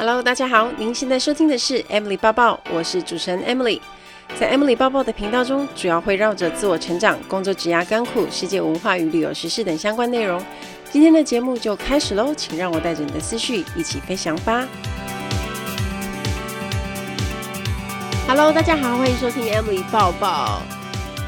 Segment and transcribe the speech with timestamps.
[0.00, 3.78] Hello，大家好，您现在收听的是 Emily 抱抱，我是主持人 Emily。
[4.38, 10.42] 在 Emily 抱抱的频道中，主要会绕着自我成长、工作、职涯、干苦、世界文化与旅游时事等相关内容。
[10.90, 14.66] 今天的节目就开始喽，请让我带着你的思绪一起飞翔吧。
[18.26, 20.62] Hello，大家好，欢迎收听 Emily 抱抱。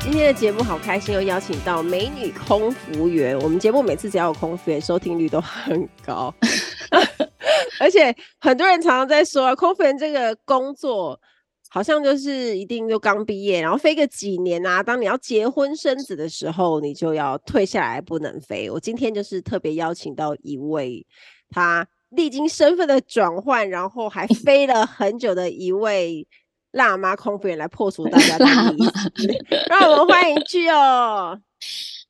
[0.01, 3.39] 今天的节目好开心，又邀请到美女空服员。
[3.41, 6.35] 我们节目每次只要有空服员，收听率都很高，
[7.79, 11.21] 而且很多人常常在说，啊、空服员这个工作
[11.71, 14.83] 好像就是一定就刚毕业，然后飞个几年啊。
[14.83, 18.71] 当你要结婚生子的时候，你就要退下来，不能飞。
[18.71, 21.07] 我今天就是特别邀请到一位，
[21.51, 26.27] 他历经身份的转换，然后还飞了很久的一位。
[26.73, 29.13] 辣妈空服员来破除大家的 迷思，
[29.69, 31.39] 让我们欢迎 Gio。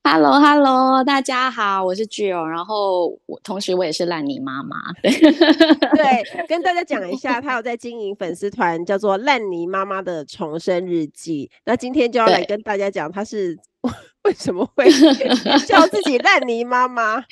[0.05, 2.43] Hello，Hello，大家好，我是 Gio。
[2.43, 5.09] 然后我同时我也是烂泥妈妈，对，
[5.95, 11.49] 对，跟大家讲一下，他有在经营粉丝团，叫做“烂泥妈妈的重生日记”。
[11.65, 13.57] 那今天就要来跟大家讲，他是
[14.25, 14.85] 为什么会
[15.65, 17.23] 叫自己烂泥妈妈？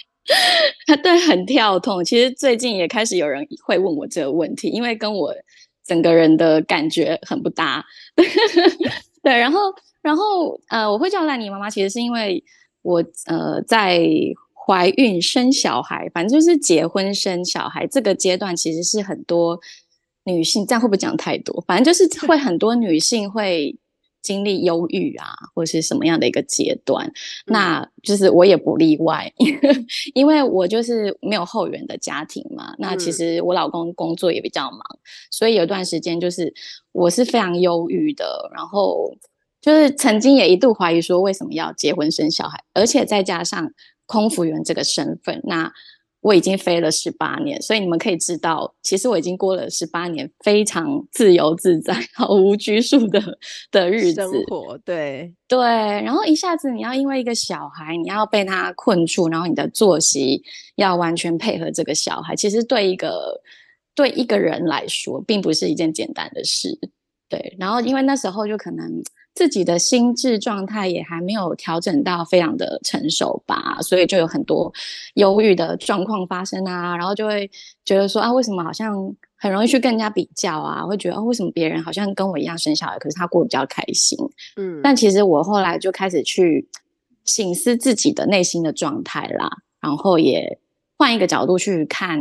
[0.87, 2.01] 他对，很跳痛。
[2.05, 5.35] 其实最近也开始有人会问我这个问题，因为跟我。
[5.83, 7.83] 整个人的感觉很不搭，
[9.23, 9.59] 对，然后，
[10.01, 12.41] 然后，呃，我会叫烂泥妈妈，其实是因为
[12.81, 14.01] 我，呃，在
[14.53, 19.59] 怀孕生小孩，反正就是结婚生小孩这个阶段，其实是很多
[20.23, 21.63] 女性，这样会不会讲太多？
[21.67, 23.77] 反正就是 会很多女性会。
[24.23, 27.13] 经历忧郁啊，或是什么样的一个阶段，嗯、
[27.47, 29.33] 那就是我也不例外，
[30.13, 32.75] 因为我就是没有后援的家庭嘛。
[32.77, 34.79] 那其实我老公工作也比较忙，
[35.31, 36.53] 所以有段时间就是
[36.91, 39.11] 我是非常忧郁的，然后
[39.61, 43.71] 就是曾经也一度怀疑说为什么要结婚生小孩，而且再加上
[44.05, 45.71] 空服员这个身份，那。
[46.23, 53.19] 我已经飞了十八年，所以你们可以知道，其实我已经过了十八年非常自由自在、 毫无拘束的
[53.71, 54.21] 的日子。
[54.21, 55.59] 生活，对对。
[55.59, 60.43] 然后一下子你要因为一个小孩，你要被他困住，然后你的作息
[60.75, 63.41] 要完全配合这个小孩，其实对一个
[63.95, 66.69] 对一个人来说，并不是一件简单的事。
[67.27, 67.57] 对。
[67.57, 69.01] 然后因为那时候就可能。
[69.33, 74.71] 自己的心智状态也还没有调整到非常的成熟吧，所以就有很多
[75.13, 77.49] 忧郁的状况发生啊，然后就会
[77.85, 78.93] 觉得说啊，为什么好像
[79.37, 80.83] 很容易去跟人家比较啊？
[80.83, 84.17] 会觉得哦，为什么别人好像跟我一样生小孩，可是他过得比较开心？
[84.57, 86.67] 嗯，但其实我后来就开始去
[87.23, 89.49] 醒思自己的内心的状态啦，
[89.79, 90.59] 然后也
[90.97, 92.19] 换一个角度去看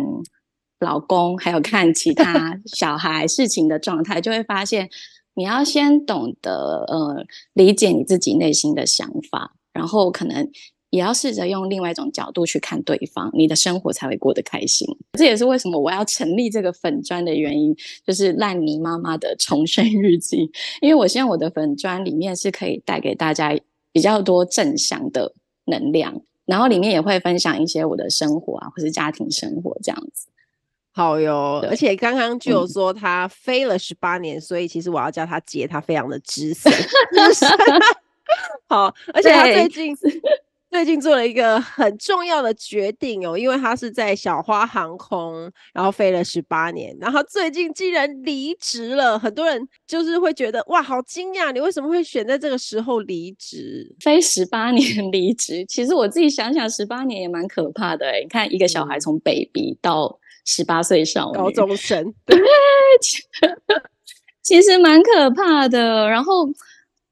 [0.79, 4.89] 老公，还有看其他 小孩事情的状态，就会发现。
[5.35, 7.25] 你要先懂得呃
[7.55, 10.51] 理解你自己内心的想法，然后可能
[10.91, 14.87] 也要试着用另外一种角度去看对方，你的生活才会过得开心。
[15.17, 17.75] 这也是为什么我要成立这个粉专的原因，
[18.05, 20.51] 就是烂泥妈妈的重生日记。
[20.83, 23.57] 因为我希望我的粉专里面是可以带给大家
[23.93, 25.33] 比较多正向的
[25.67, 30.27] 能量，然后里面也会分享一些我的生活啊，或是家庭生活这样子。
[30.93, 36.71] 好哟，而且刚刚就有说他飞了十八年，嗯，所以其实我要叫他姐，他非常的资深。
[38.69, 39.97] 好，而且他最近
[40.71, 49.19] 最近做了一个很重要的决定哦，因为他是在小花航空，然后飞了十八年，然后最近竟然离职了。
[49.19, 53.93] 很多人就是会觉得哇，好惊讶，你为什么会选在这个时候离职？
[53.99, 58.21] 飞十八年 离职，其实我自己想想，十八年也蛮可怕的哎。
[58.21, 62.39] 你看一个小孩从 baby 到十八岁少女，高中生， 对，
[64.43, 66.09] 其实蛮可怕的。
[66.09, 66.47] 然后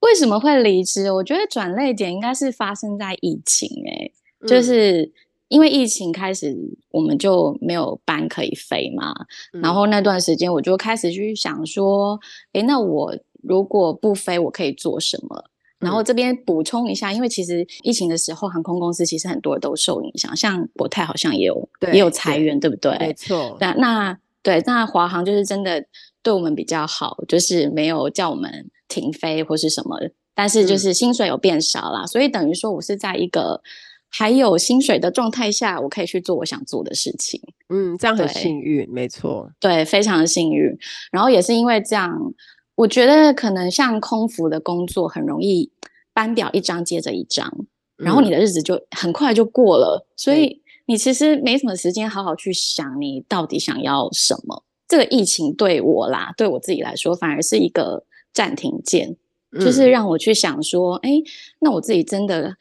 [0.01, 1.11] 为什么会离职？
[1.13, 5.11] 我觉得转泪点应该是发生在疫情，欸，哎，就是
[5.49, 6.57] 因为疫情开始，
[6.91, 9.13] 我们就没有班可以飞嘛。
[9.53, 12.19] 嗯、然后那段时间，我就开始去想说，
[12.53, 15.45] 哎，那我如果不飞，我可以做什么？
[15.79, 22.99] 然后这边补充一下，因为其实疫情的时候，航空公司其实很多人都受影响，像国泰好像也有也有裁员，对，对不对？
[22.99, 23.57] 没错。
[23.61, 25.85] 那那对，那华航就是真的
[26.23, 29.97] 对我们比较好，就是没有叫我们停飞或是什么，
[30.35, 33.61] 但是就是薪水有变少啦，嗯、所以等于说我是在一个
[34.09, 37.41] 还有薪水的状态下，我可以去做我想做的事情。
[37.69, 39.49] 嗯，这样很幸运，没错。
[39.61, 40.77] 对，非常的幸运。
[41.13, 42.35] 然后也是因为这样。
[42.79, 45.73] 我觉得可能像空服的工作很容易
[46.13, 47.53] 班表一张接着一张，
[47.97, 54.63] 然后你的日子就很快就过了，嗯，所以你其实没什么时间好好去想你到底想要什么。
[54.87, 59.17] 这个疫情对我啦，对我自己来说反而是一个暂停键，
[59.51, 61.11] 嗯，就是让我去想说，哎，
[61.59, 62.55] 那我自己真的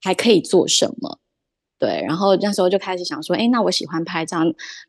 [0.00, 1.18] 还可以做什么？
[1.80, 4.38] 对，然后那时候就开始想说，哎，那我喜欢拍照，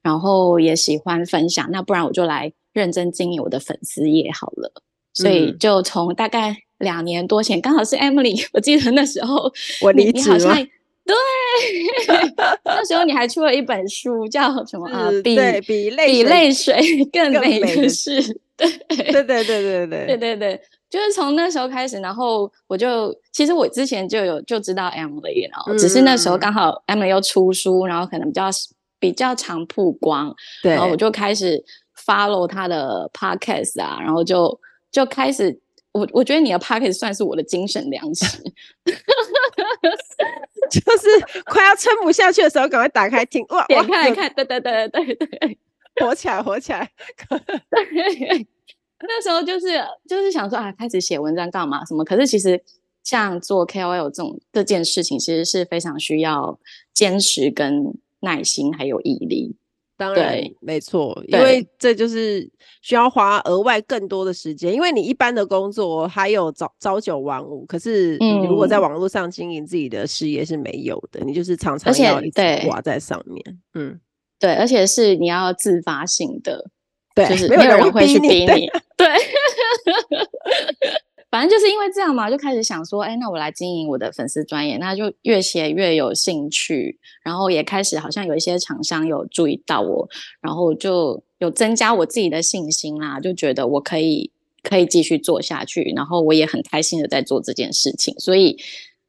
[0.04, 4.72] 然后也喜欢分享，那不然我就来认真经营我的粉丝页好了。
[5.14, 9.52] 所以就从大概两年多前，嗯、刚好是 Emily，我记得那时候
[9.82, 10.54] 我离职了，
[11.06, 11.16] 对，
[12.66, 15.10] 那时候你还出了一本书，叫什么啊？
[15.24, 16.76] 比比泪比泪水
[17.14, 18.22] 更美的事，
[18.58, 20.62] 对，对对对对对对对对对。
[20.90, 28.50] 就是从那时候开始，然后我就其实我之前就有就知道 Emily，然后只是那时候刚好 Emily 又出书，然后可能比较
[29.00, 31.62] 比较常曝光，然后我就开始
[32.06, 34.60] follow 他的 podcast 啊，然后就
[34.92, 35.60] 就开始，
[35.92, 38.26] 我我觉得你的 podcast 算是我的精神粮食，
[40.70, 45.58] 就是快要撑不下去的时候，赶快打开听，哇，点开来看，对对对对对，
[46.04, 46.90] 火起来火起来，
[47.70, 48.48] 对。
[49.08, 49.68] 那时候就是
[50.08, 52.04] 就是想说啊，开始写文章干嘛什么？
[52.06, 52.60] 可是其实
[53.04, 56.58] 像做 KOL 这种这件事情，其实是非常需要
[56.94, 59.56] 坚持、跟耐心还有毅力。
[59.98, 62.50] 当然，没错，因为这就是
[62.82, 64.74] 需要花额外更多的时间。
[64.74, 73.42] 因为你一般的工作还有朝朝九晚五，可是你如果在网络上经营自己的事业是没有的，嗯、你就是常常要一直挂在上面。
[73.74, 74.00] 嗯，
[74.40, 76.70] 对，而且是你要自发性的。
[77.16, 78.70] 对，就是没有人会去逼你。
[78.98, 79.08] 对
[81.36, 90.08] 反正就是因为这样嘛，就开始想说，哎，那我来经营我的粉丝专业，那就越写越有兴趣，然后也开始好像有一些厂商有注意到我，
[90.40, 94.32] 然后就有增加我自己的信心啦，就觉得我可以
[94.64, 98.58] 可以继续做下去，然后我也很开心的在做这件事情，所以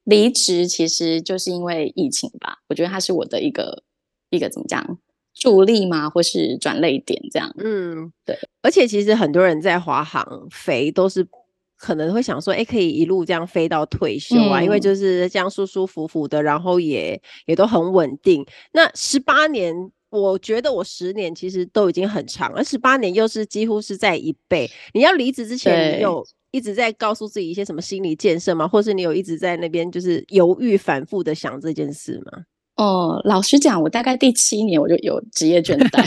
[0.02, 3.84] 离职其实就是因为疫情吧，我觉得它是我的一个
[4.31, 4.99] 一个怎么讲？
[5.32, 6.11] 助力吗？
[6.11, 7.55] 或是转捩点这样？
[7.58, 8.37] 嗯，对。
[8.62, 11.28] 而且其实很多人在华航肥都是
[11.87, 18.44] 可能会想说，哎、欸，可以一路这样飞到退休啊，嗯、因为就是这样舒舒服服的，然后也也都很稳定。
[18.73, 19.73] 那十八年，
[20.11, 24.69] 我觉得我十年其实都已经很长，而十八年又是几乎是在一倍。
[24.94, 28.67] 你要离职之前，你有一直在告诉自己一些什么心理建设吗？
[28.67, 32.43] 或是你有一直在那边就是犹豫反复的想这件事吗？
[32.77, 36.03] 哦，老实讲，我大概第七年我就有职业倦怠。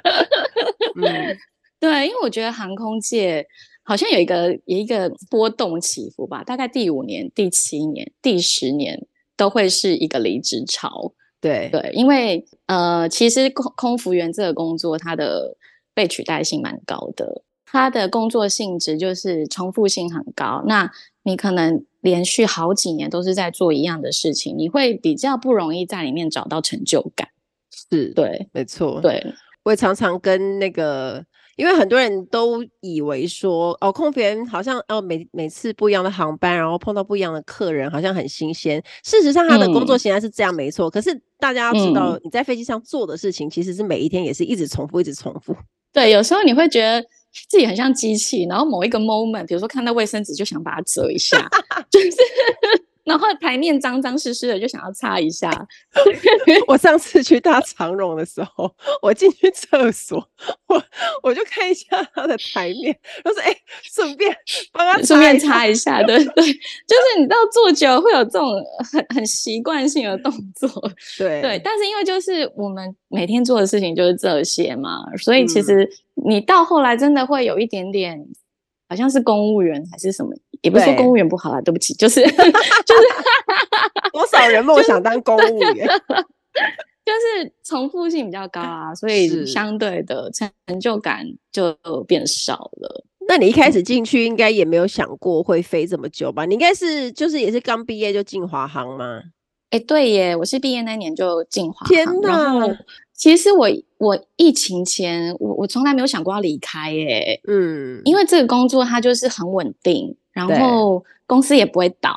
[0.96, 1.36] 嗯，
[1.78, 3.46] 对，因为我觉得航空界
[3.84, 11.12] 好像有一个有一个波动起伏吧，大概第五年、第七年、第十年都会是一个离职潮。
[11.40, 15.56] 对对，因为呃，其实空空服员这个工作，它的
[15.94, 20.64] 被取代性蛮高的，它的工作性质就是重复性很高。
[20.66, 20.90] 那
[21.22, 21.84] 你可能。
[22.04, 27.26] 连续好几年都是在做一样的事情，你会比较不容易在里面找到成就感。
[27.90, 29.00] 是对，没错。
[29.00, 29.24] 对，
[29.62, 31.24] 我也常常跟那个，
[31.56, 38.82] 因为很多人都以为说，哦，空服员好像哦，每每次不一样的航班，然后碰到不一样的客人，好像很新鲜。
[39.04, 40.88] 事实上，他的工作形态是这样，没错。
[40.88, 45.56] 嗯、可是大家要知道，你在飞机上做的事情，其实是每一天也是一直重复，一直重复。
[45.92, 47.04] 对，有时候你会觉得。
[47.48, 51.36] 自己很像机器，然后某一个 moment，比如说看到卫生纸就想把它折一下，
[51.90, 52.10] 就是，
[53.04, 55.50] 然后台面脏脏湿湿的就想要擦一下。
[56.66, 58.70] 我上次去搭长荣的时候，
[59.02, 60.18] 我进去厕所，
[60.68, 60.82] 我
[61.22, 64.34] 我就看一下他的台面，我说：“哎、欸，顺便
[64.72, 68.54] 帮他顺便擦一下。”对 对，就是你知道坐久会有这种
[68.92, 70.68] 很很习惯性的动作，
[71.18, 71.60] 对对。
[71.64, 75.84] 但是因为就是我们每天做的事情就是这些嘛，所以其实。
[75.84, 75.90] 嗯
[76.26, 78.24] 你到后来真的会有一点点，
[78.94, 80.32] 好像是公务员还是什么，
[80.62, 82.38] 也不是说公务员不好啦，对，对不起，就是 就是
[84.12, 85.84] 多少人梦想当公务员，
[87.04, 90.48] 就是重复性比较高啊，所以相对的成
[90.78, 93.04] 就感就变少了。
[93.26, 96.44] 那你一开始进去应该也没有想过会飞这么久吧？
[96.44, 99.20] 你应该是就是也是刚毕业就进华航吗？
[99.70, 101.88] 哎、欸，对耶，我是毕业那年就进华航。
[101.88, 102.28] 天哪！
[102.28, 102.68] 然后
[103.14, 103.68] 其实我
[103.98, 112.16] 我疫情前我我从来没有想过要离开耶，嗯，因为这个工作它就是很稳定，然后公司也不会倒。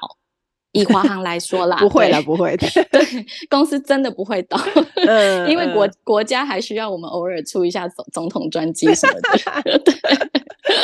[0.74, 4.60] 以华航来说啦， 不会了，不会的， 对，公司真的不会倒，
[5.08, 9.72] 嗯， 因为国国家还需要我们偶尔出一下总总统专机什么的，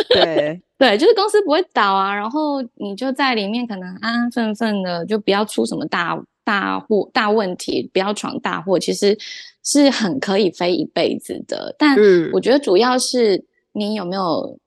[0.09, 9.15] 对对对，就是公司不会倒啊，然后你就在里面可能安安分分的，就不要出什么大大祸大问题，不要闯大祸，其实。
[9.63, 11.97] 是很可以飞一辈子的，但
[12.33, 14.59] 我觉得主要是你有没有，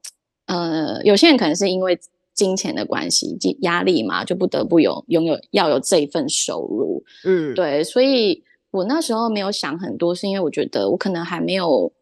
[0.47, 1.99] 嗯、呃，有些人可能是因为
[2.35, 11.93] 金钱的关系、压力嘛，就不得不有拥有要有这一份收入，嗯，对，所以我那时候没有想很多，是因为我觉得我可能还没有，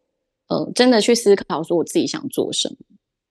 [0.49, 2.77] 呃，真的去思考说我自己想做什么，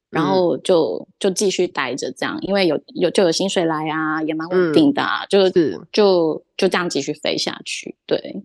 [0.09, 5.79] 然后就就继续待着这样，因为有有就有薪水来啊，也蛮稳定的啊，嗯、就是。
[5.91, 7.97] 就就这样继续飞下去。
[8.05, 8.43] 对，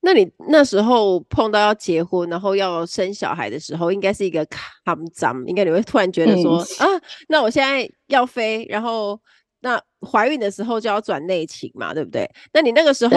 [0.00, 9.20] 那你那时候碰到要结婚，然后要生小孩的时候，应该是一个坎张，应该你会突然觉得说、嗯、啊，那我现在要飞，然后
[9.60, 12.30] 那怀孕的时候就要转内勤嘛，对不对？
[12.52, 13.16] 那你那个时候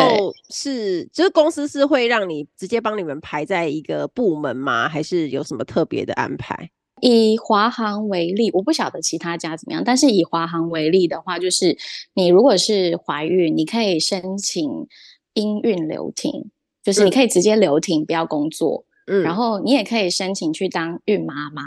[0.49, 4.89] 是就是公司是会让你直接帮你们排在一个部门吗？
[4.89, 6.71] 还是有什么特别的安排？
[7.01, 11.77] 以华航为例，我不晓得其他家怎么样，但是以华航为例的话，就是
[12.13, 14.87] 你如果是怀孕，你可以申请
[15.33, 16.51] 因孕留停，
[16.83, 18.85] 就是你可以直接留停，不要工作。
[19.07, 21.63] 嗯，然后你也可以申请去当孕妈妈。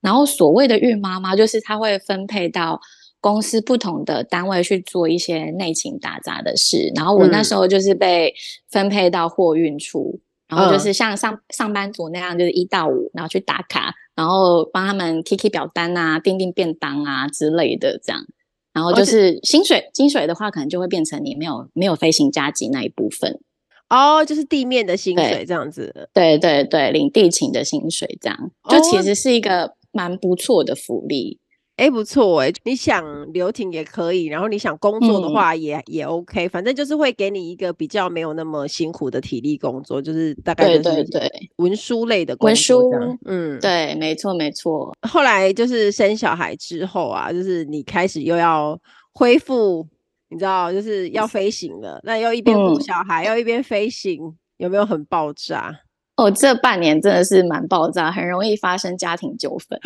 [0.00, 2.80] 然后所谓的孕妈妈，就是她会分配到
[3.20, 6.90] 公司不同的单位去做一些内勤打杂的事。
[6.94, 8.34] 然后我那时候就是被
[8.70, 10.20] 分配到货运处。
[10.48, 18.24] 然后就是像上上班族那样，就是一到五，然后去打卡，然后帮他们 K K 表单啊、订订便当啊之类的，这样。
[18.72, 23.38] 然后就是薪水，薪水的话，可能就会变成你没有没有飞行加急那一部分。
[23.88, 26.08] 哦，就是地面的薪水这样子。
[26.12, 31.38] 对对对，领地勤的薪水这样，就其实是一个蛮不错的福利。
[31.76, 42.36] 哎、欸，不错哎、欸，你想留停也可以，然后你想工作的话也、嗯、也 OK，反正就是会给你一个比较没有那么辛苦的体力工作，就是大概对对文书类的。
[42.40, 42.90] 文书，
[43.26, 44.92] 嗯，对，没错没错。
[45.08, 48.76] 后来就是生小孩之后啊，就是你开始又要
[49.12, 49.86] 恢复，
[50.30, 54.20] 你知道，就是要飞行了，那又一边顾小孩，又、嗯、一边飞行，
[54.58, 55.80] 有没有很爆炸？
[56.16, 59.78] 哦，这半年真的是蛮爆炸，很容易发生家庭纠纷。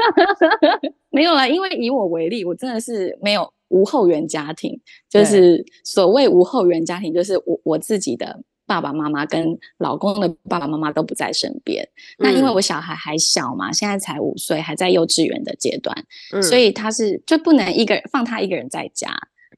[1.10, 11.82] 没有啦，因为以我为例，我真的是没有无后援家庭，就是所谓无后援家庭，就是我我自己的爸爸妈妈跟老公的爸爸妈妈都不在身边。
[12.18, 12.20] 嗯。
[12.20, 15.94] 那因为我小孩还小嘛，现在才五岁，还在幼稚园的阶段，
[16.32, 19.10] 嗯，所以他是就不能一个人放他一个人在家，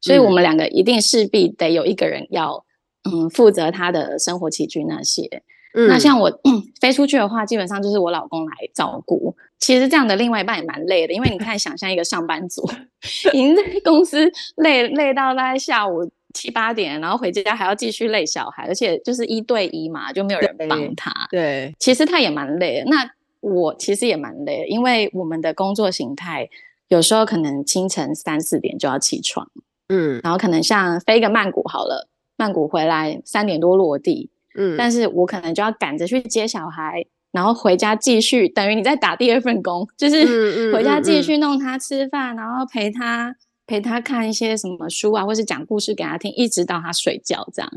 [0.03, 2.65] 所以我们两个一定势必得有一个人要
[3.05, 5.43] 嗯负责他的生活起居那些。
[5.75, 9.35] 嗯、那像我、嗯、飞出去的话，基本上就是我老公来照顾。
[9.59, 12.63] 其实这样的另外一半也蛮累的，因为你看，想象一个上班族，
[13.33, 21.11] 已经在公司累累到大概下午七八点，然后回家还要继续累小孩，而且就是一对一嘛，就没有人帮他。
[21.31, 22.91] 对，对其实他也蛮累的。
[22.91, 26.51] 那我其实也蛮累的，因为我们的工作形态
[26.89, 29.49] 有时候可能清晨三四点就要起床，
[29.89, 34.31] 嗯，然后可能像飞个曼谷好了，曼谷回来三点多落地。
[34.59, 43.35] 嗯，但是我可能就要赶着去接小孩，然后回家继续，等于你在打第二份工，就是回家继续弄他吃饭，然后陪他
[43.67, 47.73] 陪他看一些什么书啊，或是讲故事给他听，一直到他睡觉这样。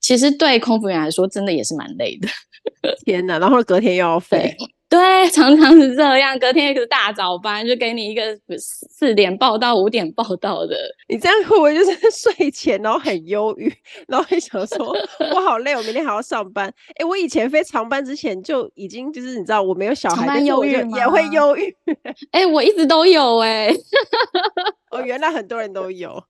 [0.00, 2.28] 其实对空服员来说，真的也是蛮累的。
[3.04, 4.56] 天哪，然后隔天又要飞。
[4.94, 6.38] 对，常常是这样。
[6.38, 8.22] 隔天一个大早班，就给你一个
[8.56, 10.76] 四点报到、五点报到的。
[11.08, 13.74] 你这样会不会就是 睡前然后很忧郁，
[14.06, 14.96] 然后会想说
[15.34, 21.76] ：“我好累，我明天还要上班。”哎，我以前飞长班之前就已经就是你知道，我没有小孩，忧郁也会忧郁。
[22.30, 23.76] 哎，我一直都有哎、欸。
[24.96, 26.22] 哦，原来很多人都有。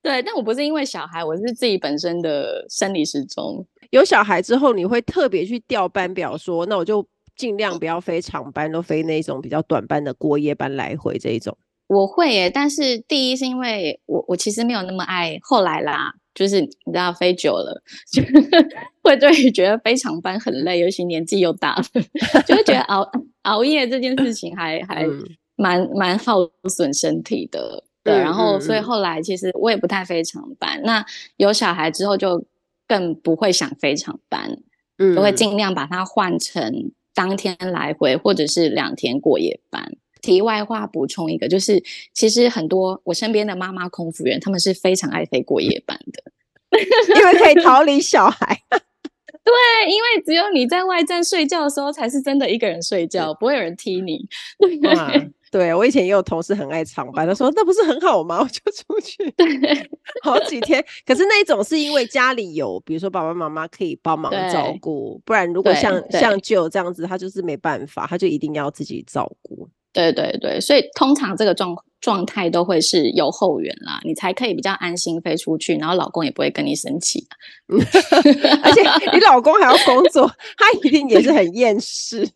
[0.00, 3.66] 对，但我不是因为小孩，我是自己本身的生理时钟。
[3.90, 7.04] 有小孩之后，你会特别去调班表，说那我就。
[7.36, 11.56] 尽量不要飞长班，都飞那种比较短班的过夜班来回这一种。
[11.86, 15.38] 我会耶，但是第一是因为我我其实没有那么爱。
[15.42, 18.22] 后来啦，就是你知道飞久了，就
[19.04, 21.84] 会对于觉得飞长班很累，尤其年纪又大了，
[22.46, 23.06] 就会觉得熬
[23.42, 25.06] 熬夜这件事情还还
[25.56, 26.38] 蛮蛮耗
[26.70, 27.84] 损身体的。
[28.02, 30.80] 对，然后所以后来其实我也不太飞长班。
[30.84, 31.04] 那
[31.36, 32.42] 有小孩之后就
[32.88, 34.58] 更不会想飞长班，
[34.96, 36.92] 嗯，都会尽量把它换成。
[37.14, 39.96] 当天来回，或者是两天过夜班。
[40.20, 41.82] 题外话补充一个，就是
[42.14, 46.80] 其实很多我身边的妈妈空服员，他们是非常爱飞过夜班的，
[47.14, 48.58] 因为可以逃离小孩。
[48.70, 54.26] 对，因为只有你在外站睡觉的时候，才是真的一个人睡觉，不会有人踢你。
[54.58, 55.30] 对。
[55.54, 58.40] 对，我以前也有同事很爱长班，他说那不是很好吗？
[58.40, 59.32] 我就出去，
[60.24, 60.84] 好几天。
[61.06, 69.68] 可是那一种是因为家里有，比如说爸爸妈妈可以帮忙照顾，不然如果像像舅这样子，他就是没办法，他就一定要自己照顾。
[69.92, 77.24] 对对对，所以通常这个状状态都会是有后援啦，你才可以比较安心飞出去，然后老公也不会跟你生气。
[77.70, 78.82] 而且
[79.12, 80.26] 你老公还要工作，
[80.58, 82.28] 他一定也是很厌世。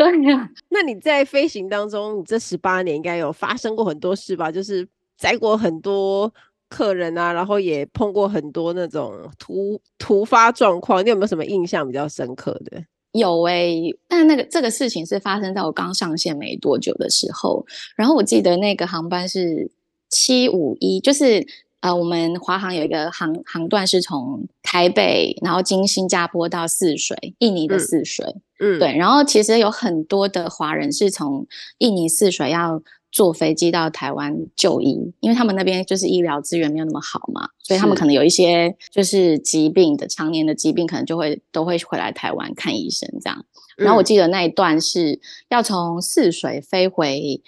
[0.00, 4.50] 对呀、啊， 那你在飞行当中，你这十八年应该有发生过很多事吧？
[4.50, 4.88] 就是
[5.18, 6.32] 载过很多
[6.70, 11.04] 客人啊，然后也碰过很多那种突突发状况。
[11.04, 12.82] 你有没有什么印象比较深刻的？
[13.12, 17.66] 有哎、欸，但那个这个事情是发生在我刚上线没多久的时候。
[17.94, 19.70] 然后我记得那个航班是
[20.08, 21.46] 七五一，就是
[21.80, 28.26] 呃，我们华航有一个航航段是从台北，然后经新加坡到泗水，印尼的泗水。
[28.58, 28.94] 嗯，对。
[28.96, 31.46] 然后其实有很多的华人是从
[31.78, 43.44] 印尼泗水要坐飞机到台湾就医，因为他们那边就是医疗资源没有那么好嘛，所以他们可能有一些就是疾病的常年的疾病，可能就会都会回来台湾看医生这样。
[43.76, 45.18] 然后我记得那一段是
[45.48, 47.40] 要从泗水飞回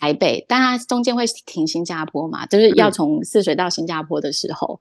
[0.00, 4.80] 台北，但它中间会停新加坡嘛，就是要从泗水到新加坡的时候，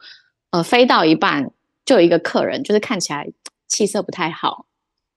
[0.51, 1.51] 呃，飞到一半
[1.85, 3.27] 就有一个客人，就是看起来
[3.67, 4.65] 气色不太好。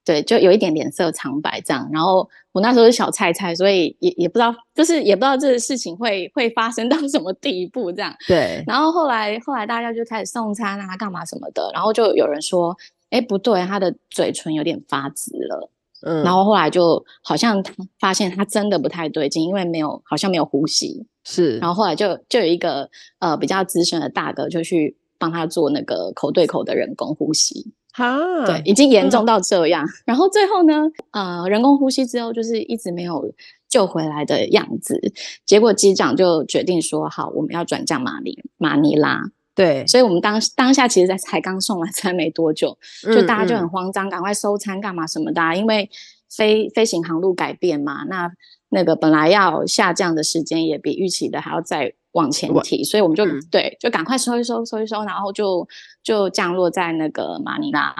[0.05, 8.15] 对，就有一点脸色苍白这样，然后我那时候是小菜菜，所以也也不知道，就是也不知道这个事情会会发生到什么地步这样。
[8.29, 12.77] 对，然后后来后来大家就开始送餐啊，干嘛什么的，然后就有人说，
[13.11, 15.69] 哎，不对，他的嘴唇有点发紫了。
[16.07, 17.61] 嗯，然后后来就好像
[17.99, 21.05] 发现他真的不太对劲，因为没有好像没有呼吸。
[21.25, 27.73] 是，然后后来就就有一个呃比较资深的大哥就去帮他做那个口对口的人工呼吸。
[27.93, 29.85] 哈，对，已经严重到这样。
[29.85, 33.33] 嗯、然后最后呢，呃，人工呼吸之后就是一直没有
[33.69, 35.01] 救回来的样子。
[35.45, 45.91] 结果机长就决定说：“好，我们要转降马尼马尼拉。”对，所以我们当当下其实才才刚送完 餐没多久，就大家就很慌张，赶、快收餐干嘛什么的、啊，因为
[46.31, 48.31] 飞飞行航路改变嘛，那
[48.69, 55.67] 那个本来要下降的时间也比预期的还要再往前提，所以我们就、嗯、对，就赶快收一收，收一收，然后就
[56.03, 57.95] 就降落在那个马尼拉。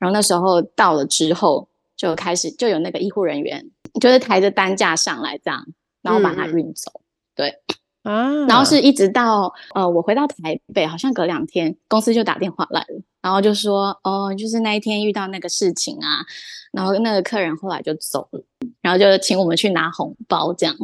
[0.00, 3.64] 然后那时候到了之后，就开始就有那个医护人员，
[4.00, 5.66] 就是抬着担架上来这样，
[6.00, 6.90] 然后把它运走。
[6.94, 7.04] 嗯、
[7.36, 7.54] 对
[8.02, 16.24] 啊，然后是一直到呃我回到台北，好像隔两天公司就打电话来了，然后就说哦，就是那一天遇到那个事情啊，
[16.72, 18.42] 然后那个客人后来就走了，
[18.80, 20.76] 然后就请我们去拿红包这样。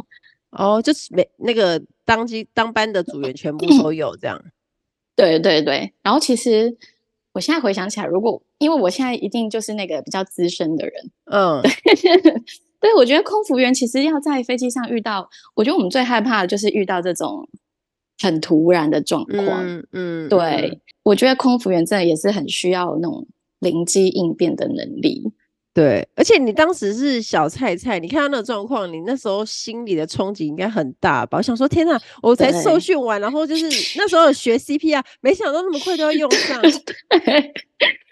[0.51, 4.41] 哦，就是每那个当机当班的组员全部都有这样。
[5.15, 6.77] 对对对，然后其实。
[7.31, 11.61] 我现在回想起来，如果因为我现在一定就是那个比较资深的人，嗯，
[12.79, 17.47] 对，我觉得空服员其实要在飞机上遇到，我觉得我们最害怕的就是遇到这种
[18.21, 23.27] 很突然的状况，嗯，嗯，对，嗯，我觉得空服员真的也是很需要那种
[23.59, 25.31] 灵机应变的能力。
[25.71, 31.37] 对，而且你当时是小菜菜，你看到那个状况，你那时候心里的冲击应该很大吧？
[31.37, 33.65] 我想说，天哪，我才受训完，然后就是
[33.95, 36.59] 那时候学 CPR，没想到那么快就要用上。
[37.09, 37.53] 对，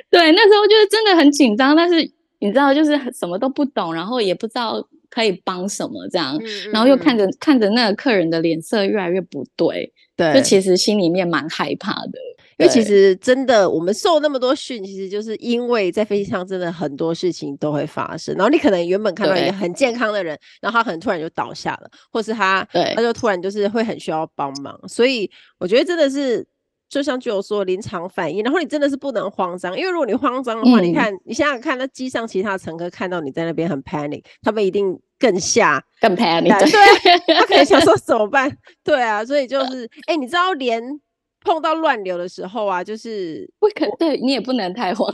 [0.09, 12.19] 对，那时候就是真的很紧张，但是你知道，就是什么都不懂，然后也不知道可以帮什么这样，嗯、然后又看着、嗯、看着那个客人的脸色越来越不对，对，就其实心里面蛮害怕的。
[12.59, 18.33] 因为其实真的，我们受那么多训，其实就是因为在飞机上真的很多事情都会发生。
[18.33, 24.75] 然后你可能原本看到一个很健康的人，然后他可能突然就倒下了，或是他他就突然就是会很需要帮忙。
[24.87, 26.43] 所以我觉得真的是
[26.89, 38.57] 就像就有说临场反应，然后你真的是不能慌张，因为如果你慌张的话，嗯、你看你想想看，那机上其他乘客看到你在那边很 panic，他们一定更吓更 panic，对，他可能想说 怎么办？
[38.83, 41.01] 对啊，所以就是哎、欸，你知道连。
[41.47, 45.09] 碰到乱流的时候啊，就是不可对你也不能太慌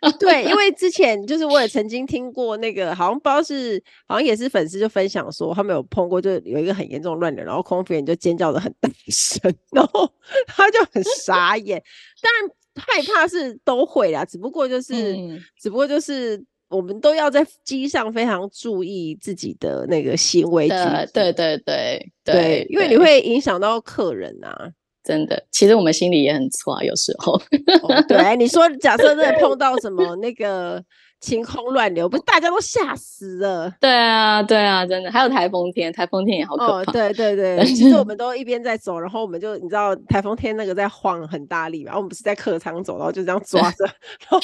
[0.00, 0.12] 张。
[0.16, 10.08] 对，因为 之前就是我也曾经听过那个，好像不知道是好像也是粉丝就分享说，他们有碰过，就有一个很严重的乱流，然后空服员就尖叫的很大声，然后
[10.46, 11.82] 他就很傻眼。
[12.22, 21.10] 当然害怕是都会啦，只不过就是，嗯、只不过就是我们都要在机上非常注意自己的那个行为举止。
[21.12, 24.70] 对对对对对，对，因为你会影响到客人啊。
[25.04, 27.34] 真的，其实我们心里也很错啊，有时候。
[27.82, 30.82] 哦、对，你说 假设真的碰到什么那个
[31.20, 33.72] 晴空乱流，不是大家都吓死了？
[33.80, 35.10] 对啊，对啊，真的。
[35.10, 36.72] 还有台风天，台风天也好可怕。
[36.72, 43.84] 哦、对对对， 其实我们都一边在走，然后我们就你知道台风天那个在晃很大力嘛，然后我们不是在客舱走，然后就这样抓着，
[44.30, 44.38] 然后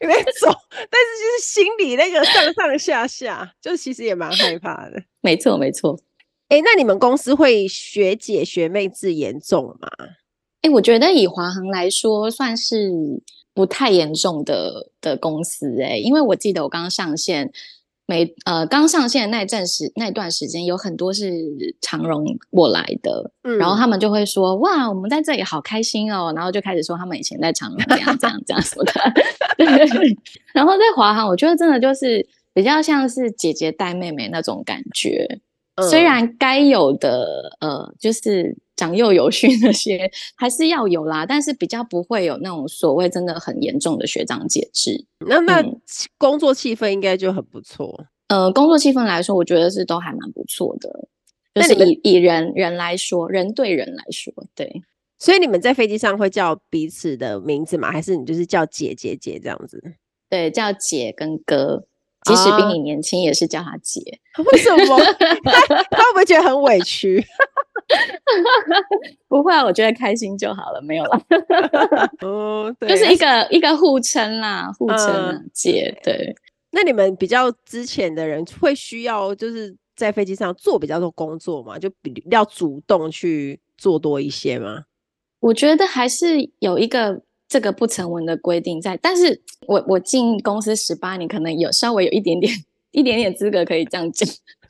[0.00, 5.02] 一边走，但是就是心里那个上上下下，就其实也蛮害怕的。
[5.20, 5.98] 没错，没错。
[6.50, 9.88] 哎、欸，那你们公司会学姐学妹制严重吗？
[10.62, 12.90] 哎、欸，我觉得以华航来说，算是
[13.54, 15.84] 不太严重的的公司、欸。
[15.84, 17.52] 哎，因为我记得我刚上线
[18.04, 21.32] 没呃刚上线的那阵时那段时间，有很多是
[21.80, 28.92] 长荣过来的、嗯，然后他们就会说：“哇，我们在这里好开心哦。”然后就开始说他们以前在长荣这样这样这样说的。
[29.56, 29.66] 对，
[30.52, 35.40] 然后在华航，我觉得真的就是比较像是姐姐带妹妹那种感觉。
[35.88, 45.04] 虽然该有的呃，就是长幼有序那些还是要有啦，但是比较不会有那种所谓真的很严重的学长姐制。
[45.26, 45.64] 那那
[46.18, 48.06] 工作气氛应该就很不错。
[48.28, 48.42] 嗯。
[48.42, 51.08] 呃，工作气氛来说，我觉得是都还蛮不错的。
[51.54, 54.82] 就是以以人人来说，人对人来说，对。
[55.18, 57.90] 所以你们在飞机上会叫彼此的名字吗？
[57.90, 59.82] 还是你就是叫姐姐姐这样子？
[60.30, 61.84] 对，叫姐跟哥，
[62.24, 64.00] 即使比你年轻，也是叫他姐。
[64.32, 64.98] 啊、为什么？
[65.90, 67.24] 他会不会觉得很委屈？
[69.28, 71.20] 不会啊，我觉得开心就好了，没有了。
[72.22, 75.98] 哦，对，就是一个一个互称啦，互称啊，嗯、姐。
[76.02, 76.34] 对。
[76.72, 81.78] 那你们比较之前的人会需要就是在飞机上做比较多工作嘛？
[81.78, 84.84] 就比较主动去做多一些吗？
[85.40, 92.50] 我觉得还是有一个这个不成文的规定在，但是我我进公司十八年，可能有稍微有一点点
[92.92, 94.26] 一点点资格可以这样讲，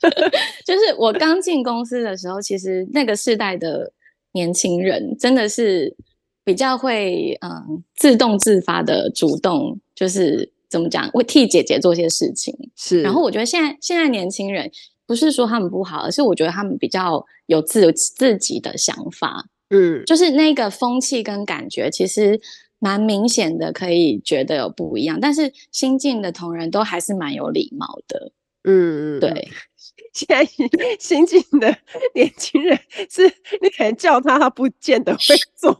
[0.65, 3.93] 就是我刚进公司的时候，其实那个世代的
[4.31, 5.95] 年轻人真的是
[6.43, 13.03] 比较会嗯自动自发的主动，就是怎么讲会替姐姐做些事情，是。
[13.03, 14.71] 然后我觉得现在现在年轻人
[15.05, 19.45] 不是说他们不好，而是我觉得他们比较有自自己的想法。
[19.69, 22.41] 嗯，就是那个风气跟感觉，其实
[22.81, 25.19] 蛮明显的，可以觉得有不一样。
[25.21, 28.31] 但是新进的同仁都还是蛮有礼貌的。
[28.63, 29.47] 嗯嗯，对。
[30.13, 30.43] 现在
[30.99, 31.73] 新进的
[32.13, 32.77] 年轻人
[33.09, 33.23] 是，
[33.61, 35.79] 你可能叫他，他不见得会 做。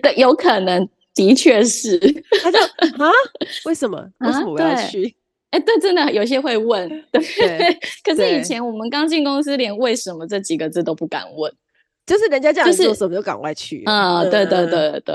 [0.00, 1.98] 对，有可能，的确是。
[2.42, 2.58] 他就
[3.04, 3.10] 啊，
[3.66, 3.98] 为什么？
[4.20, 5.14] 为什么我要去？
[5.50, 6.88] 哎、欸，对，真的有些会问。
[7.12, 11.52] 对，对可是以前我们刚进公司，连为什么这几个字都不敢问。
[12.06, 15.14] 就是人家叫你做什么就赶快去，啊、就是，对对对对，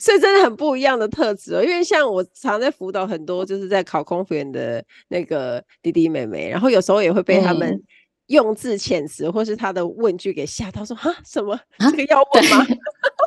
[0.00, 1.62] 所以真的很不一样的特质哦。
[1.62, 7.80] 因为像我常在辅导很多就是在考空服员的那个弟弟妹妹，然后有时候也会被他们
[8.26, 11.58] 用字遣词或是他的问句给吓到，说啊什么？
[11.78, 12.66] 这个要问吗？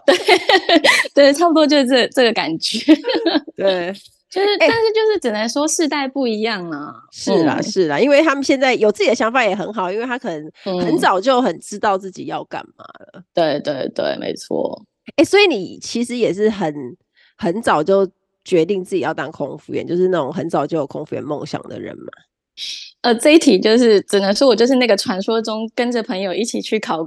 [0.05, 0.15] 对。
[1.13, 2.93] 对，差不多就是这这个感觉，
[3.55, 3.93] 对。
[4.31, 6.93] 就是，但是就是只能说世代不一样啊。
[7.11, 13.19] 欸、是啦，嗯、是啦，因为他们现在有自己的想法也很好，因为他可能很早就很知道自己要干嘛了。
[13.19, 14.81] 嗯、对对对，没错。
[15.17, 16.73] 哎、欸，所以你其实也是很
[17.37, 18.09] 很早就
[18.45, 22.05] 决定自己要当空服员，就是那种很早就有空服员梦想的人嘛。
[23.01, 27.05] 呃，这一题就是只能说我就是那个传说中跟着朋友一起去考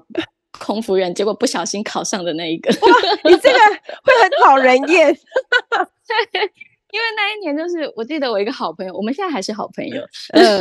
[0.58, 2.70] 空服员，结果不小心考上的那一个。
[2.70, 2.88] 哇，
[3.24, 5.16] 你这个会很讨人厌。
[6.94, 10.00] 因为那一年就是，我记得我一个好朋友，我们现在还是好朋友，
[10.32, 10.60] 嗯、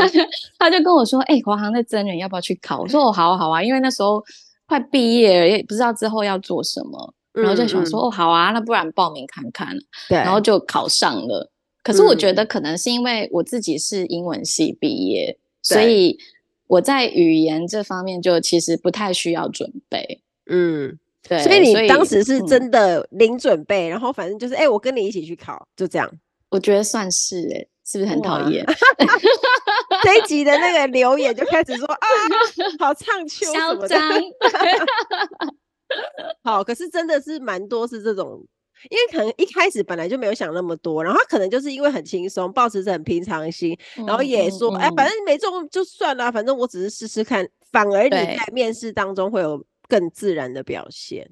[0.57, 4.23] 他就跟我说：“哎、欸，华航在征人，要不要去考？”我说：“哦，好啊，好啊。”因为那时候
[4.65, 9.77] 快毕业了，也不知道之后要做什么，然后就想说：“嗯嗯、哦，好啊，那不然报名看看。”
[10.09, 11.51] 对，然后就考上了。
[11.83, 16.17] 可是我觉得可能是因为我自己是英文系毕业，所以
[16.65, 20.23] 我在语言这方面就其实不太需要准备。
[20.49, 20.97] 嗯。
[21.27, 26.11] 对，所以你当时是真的零准备，嗯、然后反正就是，哎、欸，我跟你一起去考，就这样。
[26.49, 28.65] 我觉得算是、欸，哎，是不是很讨厌？
[30.03, 32.07] 这一集的那个留言就开始说啊，
[32.77, 33.97] 好唱 秋什么的。
[36.43, 38.45] 好，可是真的是蛮多是这种，
[38.89, 47.47] 因为可能一开始本来就没有想那么多，然后他可能就是因为很轻松，保持着很平常心，然后也说，哎、反正没中就算了，反正我只是试试看。
[47.71, 49.63] 反而你在面试当中会有。
[49.87, 51.29] 更自然的表现，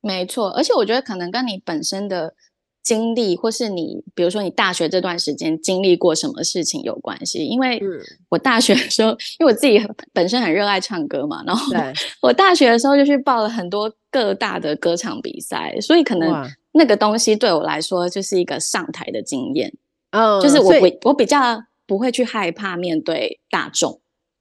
[0.00, 0.50] 没错。
[0.50, 2.34] 而且我觉得可能跟你本身的
[2.82, 7.44] 经历，或是你比如说你大学这段时间经历过什么事情有关系。
[7.46, 7.80] 因为
[8.28, 9.80] 我大学的时候，因为我自己
[10.12, 11.72] 本身很热爱唱歌嘛，然后
[12.20, 16.30] 我大学的时候就去报了很多各大的歌唱比赛，所以可能
[16.72, 19.72] 那个东西对我来说就是一个上台的经验。
[20.10, 24.00] 嗯，就是我我我比较不会去害怕面对大众。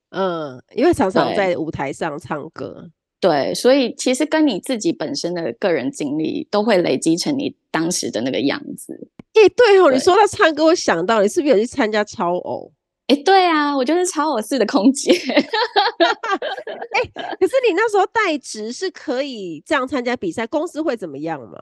[0.09, 2.89] 嗯，因为常常在舞台上唱歌。
[3.23, 9.07] 对，所以其实跟你自己本身的个人经历都会累积成你当时的那个样子。
[9.33, 12.69] 哎，对哦，你说到唱歌，我想到你是不是有去参加超偶？
[13.07, 15.13] 哎，对啊，我就是超偶式的空姐。
[15.23, 17.01] 哎，
[17.39, 21.57] 可是你那时候代职是可以这样参加比赛，公司会怎么样吗？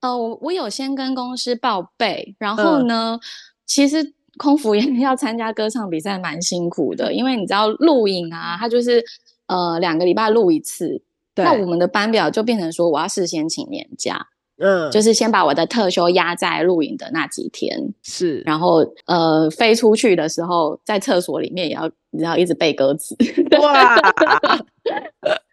[0.00, 3.20] 哦，我我有先跟公司报备，然后呢，嗯、
[3.64, 9.04] 其实空服员 要参加歌唱比赛蛮辛苦的，因为你知道录影啊，它就是。
[9.46, 11.02] 呃，两个礼拜录一次，
[11.36, 14.26] 那我们的班表就变成说，我要事先请年假，
[14.58, 23.14] 嗯，就是先把我的特休压在录影的那几天，是，然后呃，飞出去的时候，在厕所里面也要，你要一直背歌词，
[23.60, 23.96] 哇，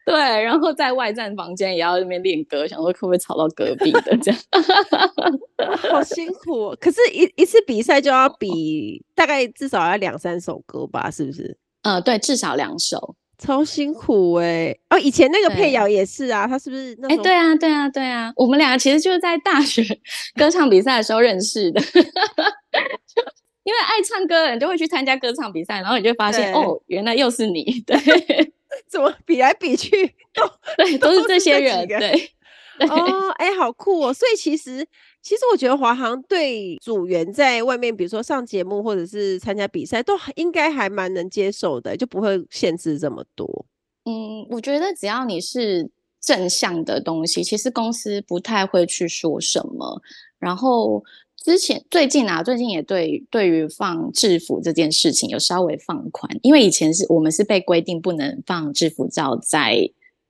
[0.06, 4.39] 对，然后在外站房间也要那边练歌，想说会不会吵到隔壁的这样，
[5.91, 11.58] 好辛苦哦，可是一一次比赛就要比大概至少要两三首歌吧，是不是？
[11.84, 13.15] 呃，对，至少两首。
[13.38, 14.80] 超辛苦哎、欸！
[14.89, 17.08] 哦，以前那个佩瑶也是啊，他是不是那？
[17.10, 19.84] 哎、欸，对啊，对啊，对啊，我们两个其实就是在大学
[20.36, 21.82] 歌唱比赛的时候认识的。
[23.63, 27.63] 因为爱唱歌的人就会去参加歌唱比赛，然后你就发现哦，原来又是你。
[27.88, 27.98] 对，
[28.89, 30.43] 怎么比来比去都
[30.76, 31.88] 对，都是这些人。
[31.88, 32.33] 对，
[32.80, 34.14] 哦，哎、欸，好酷哦！
[34.14, 34.86] 所以其实，
[35.22, 43.66] 其实我觉得华航对组员在外面，比如说上节目或者是参加比赛，都应该还蛮能接受的，就不会限制这么多。
[44.06, 50.02] 嗯，我觉得只要你是正向的东西，其实公司不太会去说什么。
[50.40, 51.04] 然后。
[51.44, 59.78] 之前最近啊，最近也对对于放制服这件事情有稍微放宽，因为以前是我们是被规定不能放制服照在，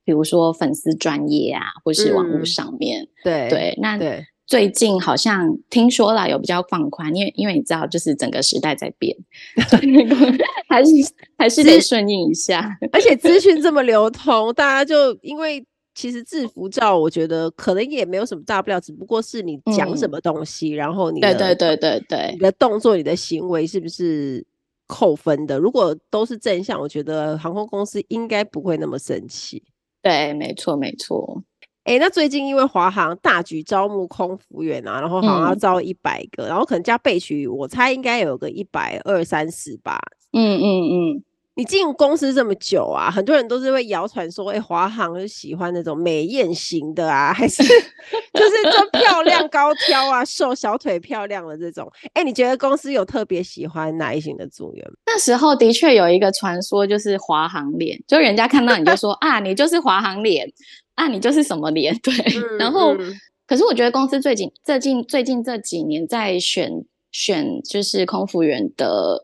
[0.03, 3.03] 比如说粉丝专业啊，或是网络上面。
[3.03, 3.99] 嗯、对对，那
[4.45, 9.15] 最近好像听说了有比较放宽，因为因为你知道，就是整个时代在变，
[10.67, 10.91] 还是
[11.37, 12.77] 还是得顺应一下。
[12.91, 15.65] 而且资讯这么流通，大家就因为。
[15.95, 24.43] 其实制服照，我觉得可能也没有什么大不了，只不过是你讲什么东西，嗯、然后你的对对对对对，你的动作、你的行为是不是
[24.87, 25.59] 扣分的？
[25.59, 29.61] 如果都是正向，我觉得航空公司应该不会那么生气。
[30.03, 31.41] 对，没错没错。
[31.85, 39.99] 哎、欸，那最近因为华航大举招募空服员啊，然后好像要招一百个、嗯，然后可能加备取，我猜应该有个一百二三十吧。
[40.33, 41.23] 嗯嗯嗯。
[41.55, 47.61] 你进公司这么久啊，很多人都是会谣传说，哎、欸，华航是喜欢那种美艳型的啊， 还是
[48.33, 51.87] 就是说漂亮高挑啊，瘦小腿漂亮的这种？
[52.13, 54.83] 哎、欸，你觉得公司有特别喜欢哪一型的组员？
[55.05, 60.51] 那时候的确有一个传说，就是华航脸，就人家看到你就说 啊，你就是华航脸，
[60.95, 61.95] 啊，你就是什么脸？
[62.01, 62.13] 对。
[62.35, 63.13] 嗯、然后、嗯，
[63.45, 66.71] 可是我觉得公司最近最近最近这几年在选
[67.11, 69.23] 选就是空服员的。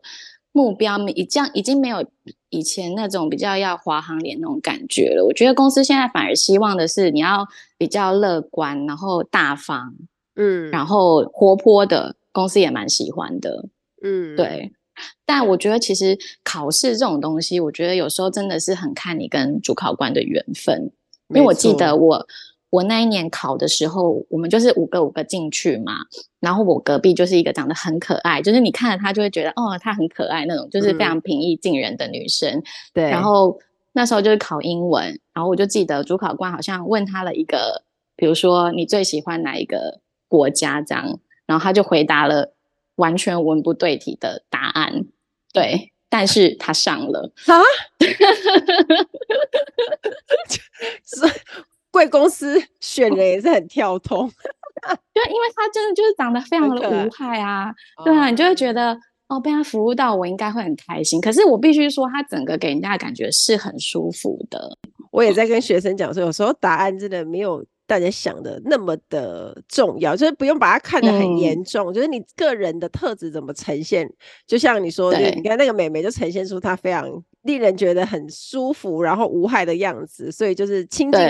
[0.52, 2.04] 目标已经已经没有
[2.48, 5.24] 以前那种比较要华航脸那种感觉了。
[5.24, 7.46] 我觉得公司现在反而希望的是你要
[7.78, 9.94] 比较乐观，然后大方，
[10.34, 13.68] 嗯，然后活泼的，公司也蛮喜欢的，
[14.02, 14.72] 嗯，对。
[15.24, 20.92] 但我觉得其实考试这种东西，我觉得有时候真的是很看你跟主考官的缘分，
[21.28, 22.26] 因为我记得我。
[22.70, 25.98] 我那一年考的时候，我们就是五个五个进去嘛，
[26.38, 32.58] 然后我隔壁就是一个长得很可爱，就是你看了她就会觉得哦，她很可爱那种，就是非常平易近人的女生。
[32.58, 32.62] 嗯、
[32.94, 33.10] 对。
[33.10, 33.58] 然后
[33.92, 35.04] 那时候就是考英文，
[35.34, 37.82] 然后我就记得主考官好像问她了一个，
[38.14, 42.54] 比如说你最喜欢哪一个国家这样，然后她就回答了
[42.94, 45.06] 完全文不对题的答案。
[45.52, 47.60] 对，但是她上了啊。
[51.90, 54.28] 贵公司选人也是很跳通，
[55.12, 57.74] 对，因为他真的就是长得非常的无害啊，
[58.04, 58.96] 对啊，你就会觉得
[59.28, 61.20] 哦，被他服务到，我应该会很开心。
[61.20, 64.76] 可是我必须说，他整个给人家的感觉是很舒服的。
[65.10, 74.08] 我也在跟学生讲说，有时候答案真的没有大家想的那么的重要，就是不用把它看得很严重，嗯，就是你个人的特质怎么呈现。
[74.46, 77.10] 就像你说的，你看那个美眉就呈现出她非常
[77.42, 81.20] 令人觉得很舒服，然后无害的样子，所以就是亲近。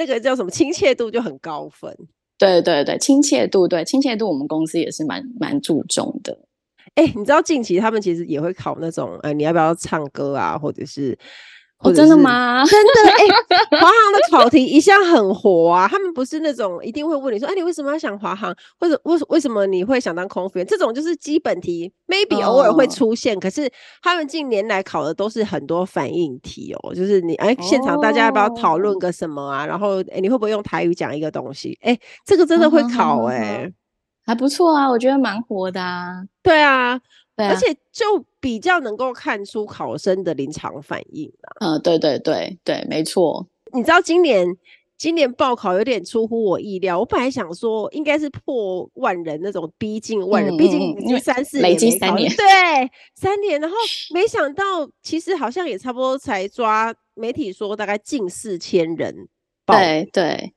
[0.00, 1.94] 那个叫什么亲切度就很高分，
[2.38, 6.38] 对对对，亲切度对亲切度，我们公司也是蛮蛮注重的。
[6.94, 11.18] 哎、欸，你知道近期他们其实也会考那种，呃，你要不要唱歌啊，或者是。
[11.82, 12.62] 哦，真的吗？
[12.68, 20.66] 真的哎，华、欸、航的 考题一向很活啊，他们不是那种一定会问你说，哎、啊，你为什么要想华航，或者为为什么你会想当空服员？
[20.66, 23.70] 这种就是基本题，maybe 偶尔会出现、哦，可是
[24.02, 29.64] 他们近年来考的都是很多反应题哦，就是你哎、欸，现场大家要不要讨论个什么啊？
[29.64, 31.78] 哦、然后哎、欸，你会不会用台语讲一个东西？
[31.80, 33.66] 哎、欸，这个真的会考哎、
[34.26, 36.22] 还不错啊，我觉得蛮活的啊。
[36.42, 37.00] 对啊。
[37.36, 41.48] 而且就比较能够看出考生的临场反应啊。
[41.60, 43.46] 嗯，对对对对，没错。
[43.72, 44.46] 你知道今年
[44.96, 52.46] 今年报考有点出乎我意料，我本来想说应该是破万人那种，逼近万人，毕、嗯、竟已经三四年，累积三年，对，
[53.14, 53.60] 三年。
[53.60, 53.76] 然后
[54.12, 54.64] 没想到，
[55.02, 59.28] 其实好像也差不多才抓，媒体说大概近四千人
[59.64, 59.76] 报。
[59.76, 60.54] 对对，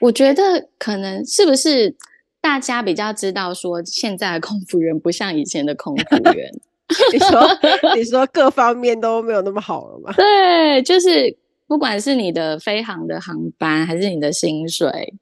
[0.00, 1.96] 我觉得可能是不是？
[2.40, 6.52] 大家比较知道说，现在的空服员不像以前的空服员。
[7.12, 10.12] 你说，你说各方面都没有那么好了吗？
[10.16, 15.14] 对，就是不管是你的飞航的航班，还是你的薪水，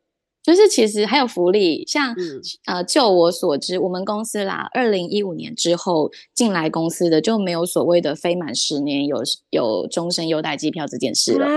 [0.43, 1.85] 就是其实还有福利。
[1.87, 11.51] 像、嗯、呃，就我所知，我们公司啦，二零一五年之后进来公司的就没有所谓的飞满十年有有终身优待机票这件事了啊，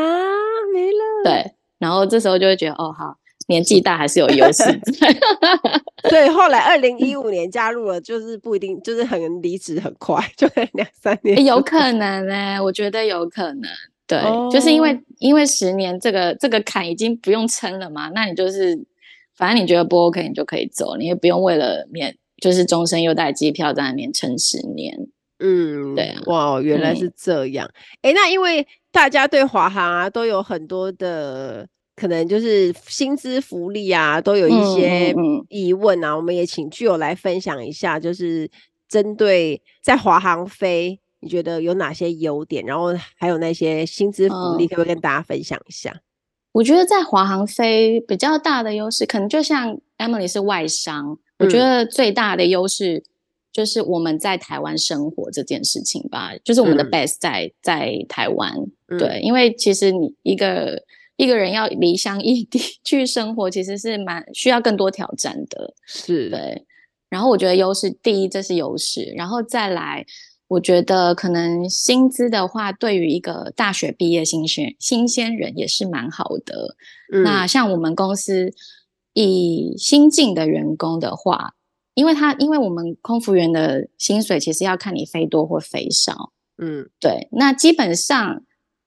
[0.74, 1.24] 没了。
[1.24, 3.16] 对，然后这时候就会觉得，哦，好。
[3.48, 4.64] 年纪大还是有优势。
[6.10, 11.44] 对，后来二零一五年加入了，就是不一定，就是很离职很快，就两三年。
[11.46, 13.70] 有可能呢、欸，我觉得有可能。
[14.08, 18.78] 对，哦、就是因为因为十年这个这个坎已经不用撑了嘛，那你就是
[19.36, 24.96] 反正你觉得不 OK，你就可以走，你也不用为了免就是终身优待机票在那边撑十年。
[25.40, 27.68] 嗯，对啊，哇，原来是这样。
[28.04, 35.14] 哎、嗯，那因为大家对华航啊都有很多的可能，就是薪资福利啊都有一些
[35.50, 38.50] 疑问啊，嗯嗯嗯、我们也请具友来分享一下，就是
[38.88, 41.00] 针对在华航飞。
[41.22, 42.64] 你觉得有哪些优点？
[42.66, 46.02] 然后还有那些薪资福利，可不可以跟大家分享一下？
[46.52, 53.04] 我觉得在华航飞比较大的优势，可能就像 Emily 是外商，嗯、我觉得最大的优势
[53.52, 58.54] 就是我们在台湾生活这件事情吧，就是我们的 base 在、嗯、在台湾。
[58.90, 60.84] 嗯、对，因为其实你一个
[61.18, 65.74] 一个人要离乡异地 去生活，其实是蛮需要更多挑战的。
[65.86, 66.66] 是对。
[67.10, 70.06] 然后我觉得优势第一，这是优势，然后再来。
[70.48, 76.76] 我觉得可能薪资的话，对于一个大学毕业新鲜新鲜人也是蛮好的。
[77.12, 78.54] 嗯、那像我们公司
[79.14, 81.56] 以新进的员工的话，
[81.96, 86.32] 因为他因为我们空服员的薪水其实要看你飞多或飞少。
[86.60, 87.28] 嗯，对。
[87.32, 88.44] 那基本上，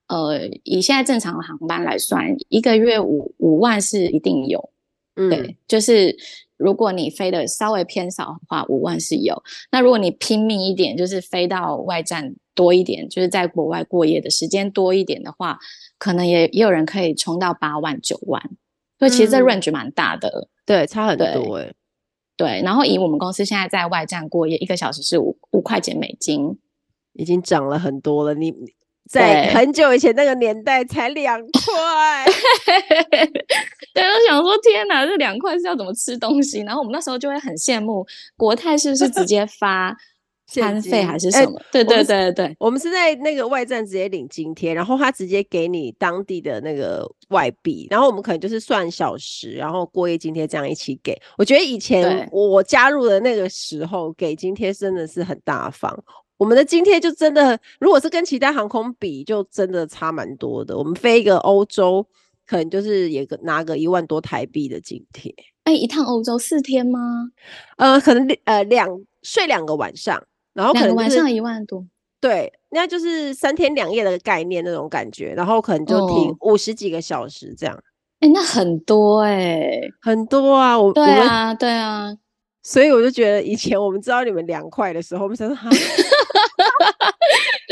[0.09, 4.71] 呃，以现在正常的航班来算，一个月五五万是一定有。
[5.15, 6.17] 嗯，对，就是。
[6.59, 9.41] 如果你飞的稍微偏少的话，五万是有。
[9.71, 15.57] 那如果你拼命一点，就是飞到外站多一点，就是在国外过夜的时间多一点的话，
[15.99, 18.43] 可能也也有人可以冲到八万、九万。
[18.99, 21.73] 所以其实这 range 蛮大的，嗯、对，差很多哎。
[22.37, 26.59] 对，然后以我们公司现在在外站过夜，一个小时是五五块钱美金，
[27.13, 28.35] 已经涨了很多了。
[28.35, 28.53] 你。
[29.09, 32.27] 在很久以前那个年代才两块，
[33.95, 36.61] 对，我想说天哪，这两块是要怎么吃东西？
[36.63, 39.97] 然后我们那时候就会很羡慕国泰是不是直接发
[40.51, 41.59] 餐费还是什么？
[41.59, 51.21] 欸、对对对对，我们是在那个外站直接领津贴，然后他直接给你当地的那个外币，然后我们可能就是算小时，然后过夜津贴这样一起给。
[51.37, 55.95] 我觉得以前我加入的那个时候给津贴真的是很大方。
[56.39, 60.79] 我们的津贴就真的，如果是跟其他航空比，就真的差蛮多的。
[60.79, 62.07] 我们飞一个欧洲，
[62.47, 65.35] 可能就是也个拿个一万多台币的津贴。
[65.65, 67.29] 哎，一趟欧洲四天吗？
[67.77, 68.89] 呃，可能呃两
[69.23, 70.23] 睡两个晚上，
[70.55, 71.85] 然后可能、就是、晚上一万多。
[72.21, 77.79] 对，那就是三天两夜的概念那种感觉，然后可能就停五十几个小时这样。
[78.21, 80.81] 哎、哦，那很多哎、欸，很多啊！
[80.81, 82.17] 我对啊，对啊。
[82.63, 85.77] 所以我就觉得，以前我们知道你们两块的时候，我们想说哈， 就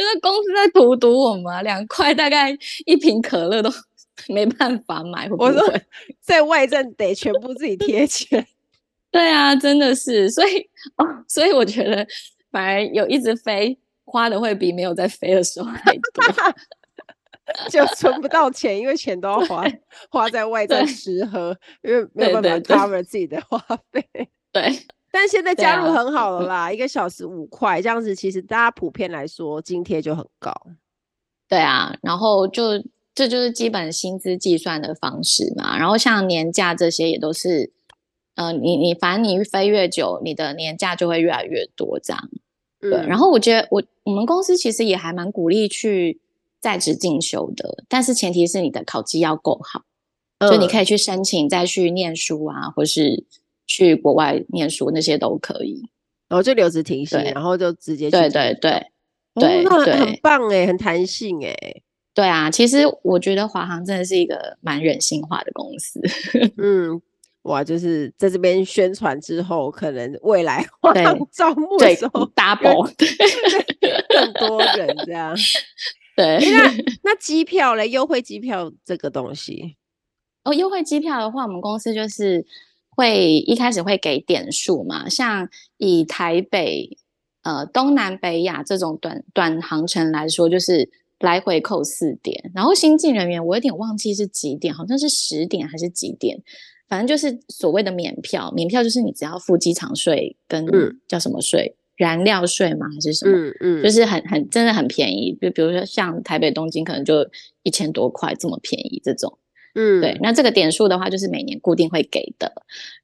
[0.03, 3.71] 是公司在荼毒我们，两块大概一瓶可乐都
[4.29, 5.29] 没办法买。
[5.29, 5.49] 会不会？
[5.49, 5.81] 我 说
[6.21, 8.47] 在外站得全部自己贴钱。
[9.11, 10.59] 对啊，真的是，所以
[10.97, 12.07] 哦，所以我觉得
[12.51, 16.25] 反而有一直飞花的会比没有在飞的时候还多，
[17.71, 19.65] 就存不到钱，因为钱都要花
[20.11, 23.59] 花在外在吃喝，因为没有办法 cover 自己的花
[23.91, 24.05] 费。
[24.57, 24.79] 对，
[25.13, 30.53] 但现在加入很好了啦，啊、一个小时五块这样子，其实大家普遍来说津贴就很高。
[31.47, 32.83] 对啊，然后就
[33.15, 35.79] 这就是基本薪资计算的方式嘛。
[35.79, 37.71] 然后像年假这些也都是，
[38.35, 42.31] 呃，你你反正你飞越久，你的年假就会越来越多这样。
[42.81, 46.21] 对，嗯、然后我觉得我我们公司其实也还蛮鼓励去
[46.61, 49.83] 在职进修的，但是前提是你的考绩要够好，
[50.41, 53.25] 所以、嗯、你可以去申请再去念书啊，或是。
[53.67, 55.89] 去国外念书那些都可以，
[56.29, 58.87] 然后就留职停薪，然后就直接去对对对
[59.35, 61.55] 对，那很棒哎，很弹性哎，
[62.15, 66.01] 对啊，其实我觉得华航真的是一个蛮人性化的公司，
[66.57, 67.01] 嗯，
[67.43, 72.91] 哇，就是在这边宣传之后，可能未来 华航招募的时候 double
[74.09, 75.37] 更多人这样，
[76.17, 79.77] 对，那那机票嘞，优惠机票这个东西，
[80.45, 82.47] 哦，优惠机票的话，我们公司就是。
[82.97, 86.97] 会一开始会给点数嘛，像以台北、
[87.43, 96.43] 呃东南北亚这种短短航程来说，就是来回扣四点，然后新进人员我有点忘记是几点，好像是十点还是几点，
[96.89, 100.67] 反正就是所谓的免票，免票就是你只要付机场税跟
[101.07, 103.37] 叫什么税，嗯、燃料税吗还是什么？
[103.37, 107.15] 嗯嗯，就是很很真的很便宜，就比如说像台北东京可能就
[107.63, 109.39] 一千多块这么便宜这种。
[109.79, 112.51] 嗯，对，那这个点数的话，就是每年固定会给的。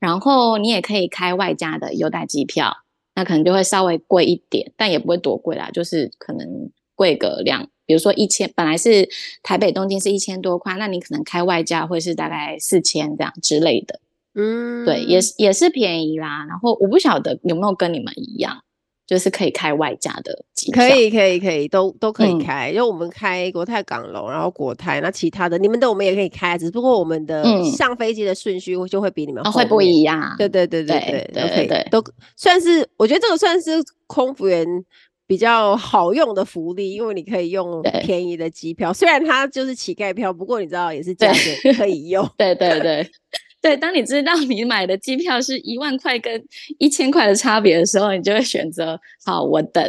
[0.00, 2.74] 然后你也可以开外加的优待机票，
[3.14, 9.06] 那可能就会稍微贵一点，但也不会多贵啦，就是可能贵个两，比比如说一千，本来是
[9.42, 14.00] 台北东京是一千多块，那你可能开外加会是大概四千这样之类的。
[14.34, 16.46] 嗯，对，也是也是便宜啦。
[16.48, 18.64] 然后我不晓得有没有跟你们一样。
[19.12, 22.70] 就是可以开外加的机可以可以可以都都可以开。
[22.70, 30.34] 因为我们开国泰港楼然后国泰那其他的你们的我们也可以开只不过我们的上飞机的顺序就会比你们会不一样。
[30.38, 32.02] 对对对对都可以都
[32.36, 33.72] 算是我觉得这个算是
[34.06, 34.66] 空服员
[35.26, 42.26] 比较好用的福利因为你可以用便宜的机票虽然它就是乞丐票不过你知道也是价钱可以用。
[42.38, 43.06] 对对对。
[43.62, 46.44] 对，当你知道你买的机票是一万块跟
[46.78, 49.82] 一千块的差别的时候，你就会选择好，我等。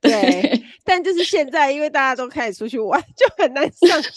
[0.00, 4.08] 对，对，但就是现在，因为大家都开始出去玩，就很难上去。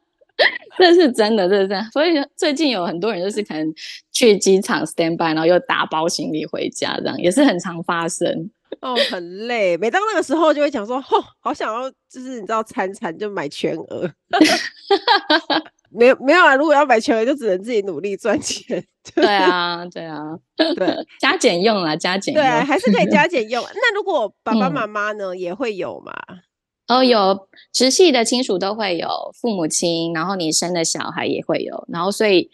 [0.78, 1.84] 这是真的，这是真的。
[1.92, 3.74] 所以最近有很多人就是可能
[4.10, 8.50] 去机场 stand by，然后又打包行李回家，这样也是很常发生。
[8.80, 9.76] 哦，很累。
[9.76, 14.10] 每当那个时候，就会讲说，哦，好想要，就是你知道，餐餐就买全额。
[15.90, 16.54] 没有没有啊！
[16.56, 18.84] 如果要买全额，就只能自己努力赚钱。
[19.14, 20.20] 对啊，对啊，
[20.56, 22.42] 对， 加减用啦，加减用。
[22.42, 23.62] 对，还是可以 加减用。
[23.74, 26.12] 那如果爸爸妈妈呢，嗯、也会有嘛？
[26.88, 29.08] 哦，有直系的亲属都会有，
[29.40, 32.50] 父母亲，然后你生的小孩也会有，然后所以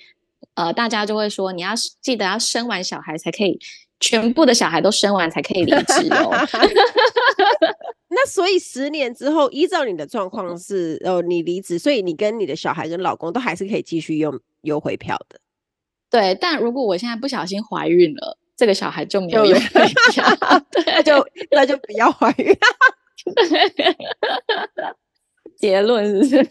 [0.55, 3.59] 呃，大家就会说，你要记得要生完小孩才可以。
[3.99, 6.30] 全部的小孩都生完才可以离职哦。
[8.18, 15.38] 那所以十年之后，依照你的状况是哦，你离职，所以你跟你的小孩跟老公都还是可以继续用优惠票的。
[16.08, 19.60] 对，但如果我现在不小心怀孕了，这个小孩就没有优惠
[20.12, 20.24] 票，
[20.86, 22.56] 那就那就不要怀孕。
[25.58, 26.50] 结论是不是？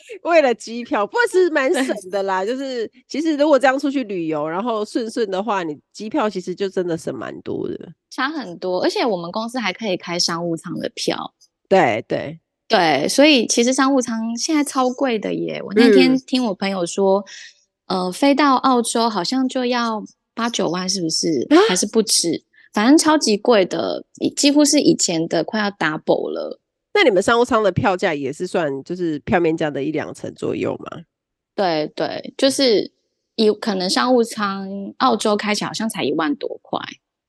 [0.24, 2.44] 为了机票，不过是蛮省的啦。
[2.44, 8.82] 就是其实如果这样出去旅游，然后顺顺的话，你机票其实就真的省蛮多的，差很多。
[8.82, 11.34] 而且我们公司还可以开商务舱的票。
[11.68, 15.62] 对对对，所以其实商务舱现在超贵的耶。
[15.62, 17.24] 我那天听我朋友说，
[17.86, 20.02] 嗯、呃，飞到澳洲好像就要
[20.34, 21.46] 八九万，是不是？
[21.50, 22.44] 啊、还是不止？
[22.74, 24.04] 反正超级贵的，
[24.36, 26.60] 几乎是以前的快要 double 了。
[26.98, 31.02] 那你们商务舱的票价也是算就是票面价的一两成左右吗？
[31.54, 32.90] 对对，就是
[33.36, 36.80] 有可能商务舱澳洲开起来好像才一万多块。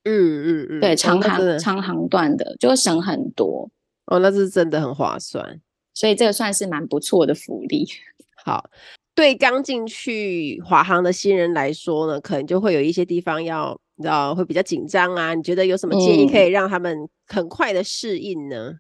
[0.06, 3.70] 嗯嗯嗯，嗯对，长航、哦、长航段的就会省很多。
[4.08, 5.62] 哦，那是真的很划算，
[5.94, 7.88] 所以这个算是蛮不错的福利。
[8.44, 8.68] 好，
[9.14, 15.36] 对刚进去华航的新人来说呢，可能就会有一些地方要你知道会比较紧张啊。
[15.36, 18.70] 你觉得有什么建议可以让他们很快的适应呢？
[18.70, 18.80] 嗯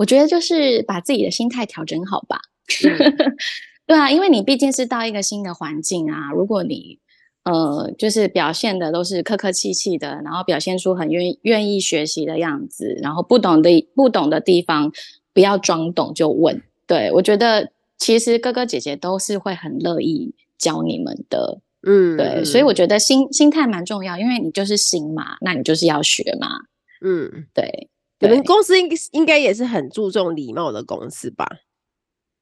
[0.00, 2.40] 我觉得就是把自己的心态调整好吧，
[2.86, 3.36] 嗯、
[3.86, 6.32] 对啊，因为你毕竟是到一个新的环境啊。
[6.32, 6.98] 如果你
[7.42, 14.90] 呃，就是表现的都是客客气气的，然后表现出很愿愿意学习的样子，然后不懂的不懂的地方
[15.34, 16.62] 不要装懂就问。
[16.86, 26.48] 对，我觉得其实哥哥姐姐都是会很乐意教你们的，嗯，对，所以我觉得心心态蛮重要，因为你就是新嘛，那你就是要学嘛，
[27.02, 27.89] 嗯，对。
[28.20, 31.46] 你们公司应应该也是很注重礼貌的公司吧？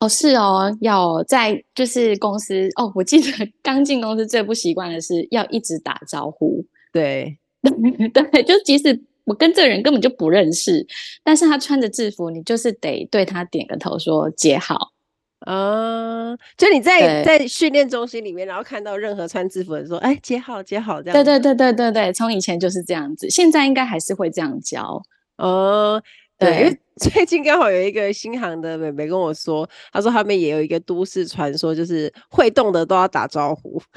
[0.00, 6.64] 哦，是哦，要在就是公司哦，我记得刚进公司最不习惯的是要一直打招呼。
[6.92, 7.38] 对
[8.14, 10.86] 对，就即使我跟这个人根本就不认识，
[11.24, 14.92] 但是他穿着制服，你就是得对他点个头，说姐好。
[15.40, 21.14] 啊、uh，就你在在训练中心里面，然后看到任何穿制服的人说：“哎，姐好，姐好。”这样。
[21.14, 25.00] 对对对对对对，从以前就是这样子，现在应该还是会这样教。
[25.38, 26.00] 哦，
[26.38, 33.80] 对，因为 最近刚好有一个新航的妹妹跟我说，她说他们也有一个都市传说，就是会动的都要打招呼，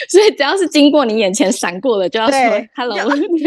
[0.08, 2.38] 所以只要是经过你眼前闪过的，就要说
[2.74, 3.42] hello，你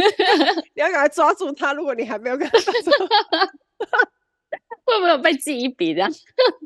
[0.75, 1.73] 要赶快抓住他。
[1.73, 3.07] 如果你还没有跟他打招呼，
[4.85, 6.11] 会不会有被记一笔这样？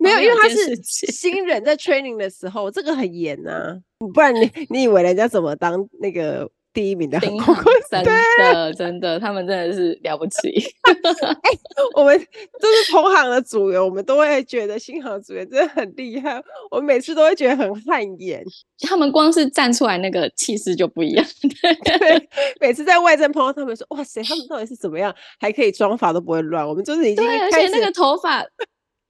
[0.01, 3.77] 没有，因为他是新人在 training 的时候，这个很严呐、啊，
[4.13, 6.49] 不然你你以为人家怎么当那个？
[6.75, 10.49] 第一名的航空公司，真的真的，他们真的是了不起。
[10.83, 11.59] 哎、欸，
[11.95, 16.43] 我们就是同行的组员，我们都会觉得新航组员真的很厉害。
[16.69, 18.43] 我们每次都会觉得很汗颜，
[18.81, 21.25] 他们光是站出来那个气势就不一样。
[21.85, 26.67] 对，每次在外站碰到他们说，哇塞，他们到底是怎么样，还可以妆发都不会乱。
[26.67, 28.45] 我们就是已经对，而且那个头发，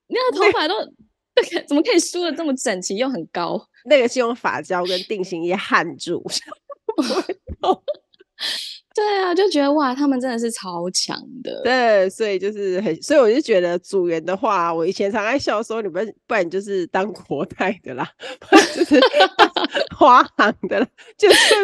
[0.08, 0.76] 那个头发都
[1.68, 3.60] 怎么可以梳的这么整齐又很高？
[3.88, 6.24] 那个是用发胶跟定型液焊住。
[8.94, 11.62] 对啊，就觉得哇，他们真的是超强的。
[11.64, 18.10] 对，所以就是很，所以我就觉得组员的话，我以前常爱笑说，你们不然就是当国泰的啦，
[18.40, 19.00] 不然就是
[19.98, 21.56] 华航的啦，就是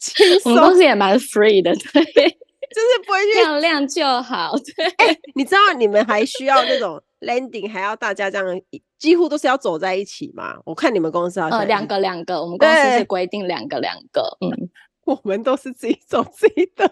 [0.00, 0.52] 轻松。
[0.52, 2.38] 我们公司也蛮 free 的，对，
[2.74, 4.54] 就是不会去漂亮就好。
[4.56, 8.60] 对，欸、你知道你们还需要那种 landing，还要大家这样
[8.98, 10.56] 几乎都是要走在一起嘛？
[10.64, 14.68] 我看你们公司好像呃两个两个，我们公司是规定两个两个，嗯。
[15.08, 16.86] 我们都是自己走自己的，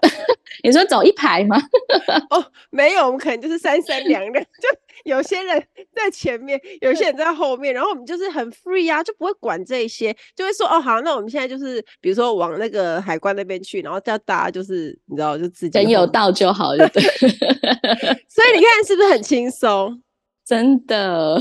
[0.63, 1.57] 你说走一排吗？
[2.31, 4.69] 哦，没有，我们可能就是三三两两， 就
[5.05, 5.63] 有些人
[5.95, 17.03] 在前面，有些人在后面，然后我们就是很 free 啊，就不会管这些，就会说哦好，那我们现在就是比如说往那个海关那边去，然后叫大家就是你知道就自己人有到就好了，对。
[18.29, 20.03] 所以你看是不是很轻松？
[20.45, 21.37] 真的，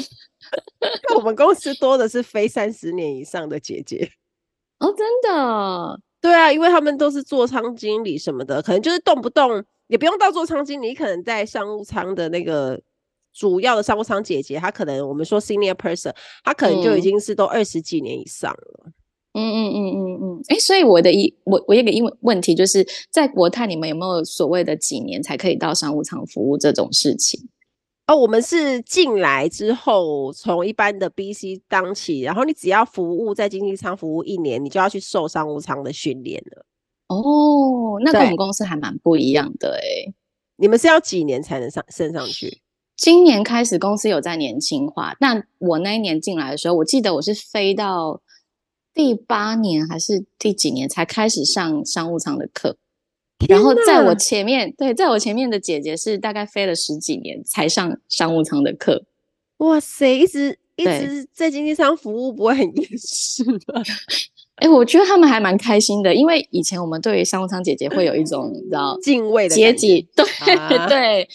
[1.15, 4.09] 我们公司多的是非三十年以上的姐姐
[4.79, 5.99] 哦，真的。
[6.25, 12.81] 对啊，因为他们都是座舱经理什么的，可能就是动不动也不用到座舱经理，可能在商务舱的那个
[13.31, 16.11] 主要的商务舱姐姐，她可能我们说 senior person，
[16.43, 18.91] 她可能就已经是都二十几年以上了。
[19.33, 20.41] 嗯嗯嗯嗯嗯。
[20.47, 27.39] 哎、嗯，所以我的一我我有个英文问题，就是在国泰你们有没有所谓的几年才可以到商务舱服务这种事情？
[28.07, 36.65] 哦，我们是进来之后，从一般的 BC 当起，然后你只要服务在经济舱服务一年，你就要去受商务舱的训练了。
[37.07, 40.13] 哦，那跟我们公司还蛮不一样的哎。
[40.57, 42.61] 你们是要几年才能上升上去？
[42.95, 48.21] 今年开始公司有在年轻化，但我那一年进来的时候，我记得我是飞到
[48.93, 52.77] 第八年还是第几年才开始上商务舱的课。
[53.47, 59.05] 然后在我前面，对，在我前面的姐姐是大概飞了十几年才上商务舱的课。
[59.57, 63.81] 哇塞，一直一直在经济舱服务，不会很厌世吗？
[64.55, 71.27] 哎、欸，我觉得他们还蛮开心的，因为以前我们对于商务舱姐姐会有一种你知道敬畏的阶级，对、啊、对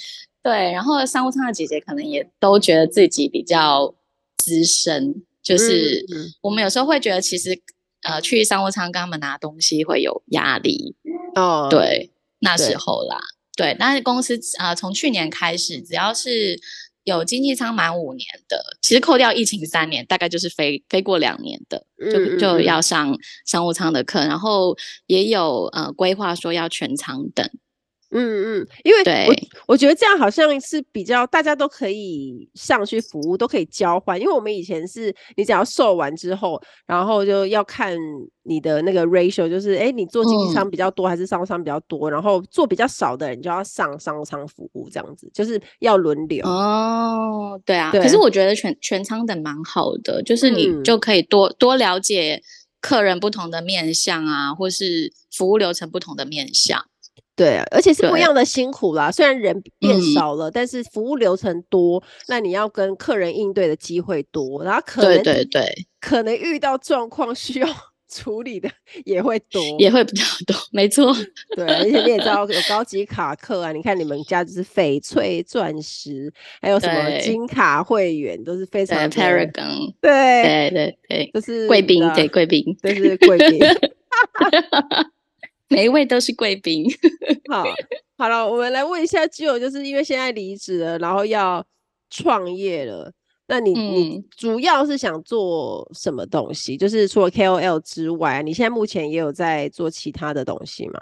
[0.43, 0.73] 对。
[0.73, 3.95] 然后商务舱的姐姐可能也都觉得自己比较
[4.39, 6.05] 资深，就是
[6.41, 7.61] 我们有时候会觉得，其实
[8.03, 10.97] 呃，去商务舱跟他们拿东西会有压力。
[11.35, 12.11] 哦，对，
[12.41, 13.19] 那时候啦，
[13.57, 16.59] 对，对但是公司啊，从、呃、去年开始，只要是
[17.05, 23.17] 有经济舱满五年的，其实扣掉疫情三年，大概就是飞飞过两年的，就就要上
[23.47, 24.77] 商务舱的课，然后
[25.07, 27.49] 也有呃规划说要全舱等。
[28.13, 34.21] 嗯嗯，因为我对我觉得这样好像是比较大家都可以上去服务，都可以交换。
[34.21, 37.97] 因为我们以前是你只要售完之后，然后就要看
[38.43, 46.45] 你的那个 ratio，就是哎，你做经济舱比较多还是商务舱比较多，嗯、然后做比较少的人就要上商务舱服务，这样子就是要轮流。
[46.45, 47.93] 哦，对啊。
[47.93, 52.43] 对可是我觉得全全舱的蛮好的，就是你就可以多、嗯、多了解
[52.81, 56.85] 客人不同的面相啊，或是服务流程不同的面向。
[57.37, 59.11] 对，而且是不一样的辛苦啦。
[59.11, 67.69] 虽然人变少了，嗯、但是服务流程多，那你要跟客人应对的机会多，然后可能对对对，可能遇到状况需要
[68.13, 68.69] 处理的
[69.05, 70.57] 也会多，也会比较多。
[70.73, 71.15] 没错，
[71.57, 83.61] 对，而且你也知道有高级卡客啊，你看你们家就是翡翠、钻石，还有什么金卡会员都是非常 Paragon，对对对对，就是贵宾，对贵宾，都是贵宾。
[85.75, 86.85] 每一位都是贵宾。
[87.49, 87.65] 好，
[88.19, 91.65] 好了，我们来问一下 Jill，就是因为现在离职了，然后要
[92.11, 93.13] 创业了，
[93.47, 96.77] 那你、嗯、你主要是想做什么东西？
[96.77, 101.01] 就是除了 KOL 之外，你现在目前也有在做其他的东西吗？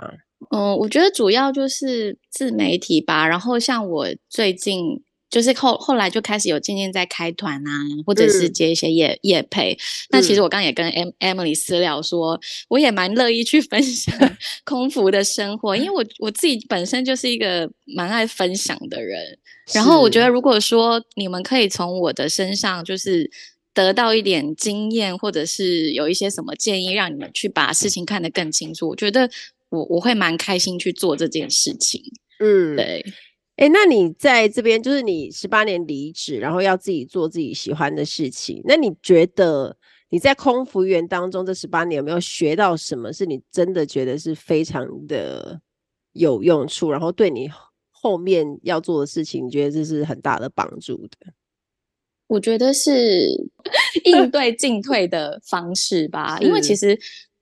[0.51, 3.27] 嗯，我觉得主要就是自媒体吧。
[3.27, 5.03] 然后像我最近。
[5.31, 7.71] 就是后后来就开始有渐渐在开团啊，
[8.07, 9.77] 或者是接一些业、嗯、业配。
[10.11, 14.15] 那其实我刚刚也跟 Emily 私聊说，我也蛮乐意去 分享
[14.65, 19.39] 空服的生活，因为我我自己本身就是一个蛮爱分享的人。
[19.75, 23.31] 然后我觉得，如果说你们可以从我的身上就是
[23.75, 29.29] 得到一点经验，或者是有一些什么建议，让你们去把事情看得更清楚，我觉得
[29.69, 32.03] 我我会蛮开心去做这件事情。
[32.41, 33.05] 嗯，对。
[33.59, 38.63] 哎、欸，那你在这边就是你十八年离职，然后要自己做自己喜欢的事情。
[38.65, 39.77] 那你觉得
[40.11, 45.61] 你在空服员当中这十八年有没有学到什么是你真的觉得是非常的
[46.13, 47.51] 有用处，然后对你
[47.91, 51.33] 后面要做的事情，你觉得这是很大的帮助的？
[52.29, 53.51] 我觉得是
[54.05, 56.97] 应对进退的方式吧，因为其实。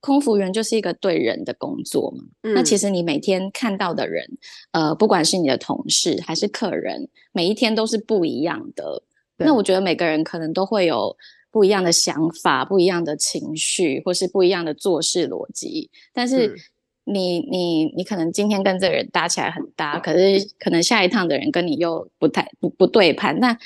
[0.07, 4.24] 空服员就是一个对人的工作嘛，嗯、那其实你每天看到的人，
[4.70, 9.02] 呃，不管是你的同事还是客人，每一天都是不一样的。
[9.36, 11.16] 那我觉得每个人可能都会有
[11.50, 15.90] 不一样的想法、不一样的情绪，或是不一样的做事逻辑。
[16.14, 16.54] 但是
[17.02, 23.59] 你、嗯、你你可能今天跟这个人搭起来很搭，可是可能下一趟的人跟你又不太不不对盘，那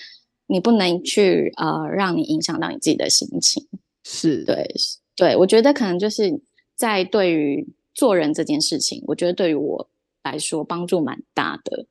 [0.46, 3.66] 你不能去呃让你影响到你自己的心情。
[4.02, 4.74] 是对。
[5.20, 6.40] 对，我觉得可能就是
[6.74, 9.86] 在对于做人这件事情，我觉得对于我
[10.22, 11.84] 来说帮助蛮大的。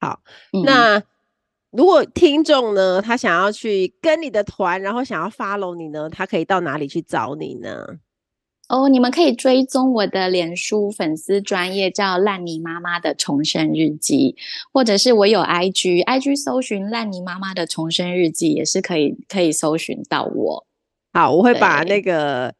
[0.00, 0.22] 好，
[0.54, 1.02] 嗯、那
[1.70, 7.98] 如果听众呢，他想要去跟你的团，然后想要 follow 你呢，他可以到哪里去找你呢？
[8.68, 14.34] 哦，你们可以追踪我的脸书粉丝专业，叫烂泥妈妈的重生日记，
[14.72, 20.66] 或者是我有 IG，IG 搜寻烂泥妈妈的重生日记也是可以，可以搜寻到我。
[21.16, 22.52] 好，我会把那个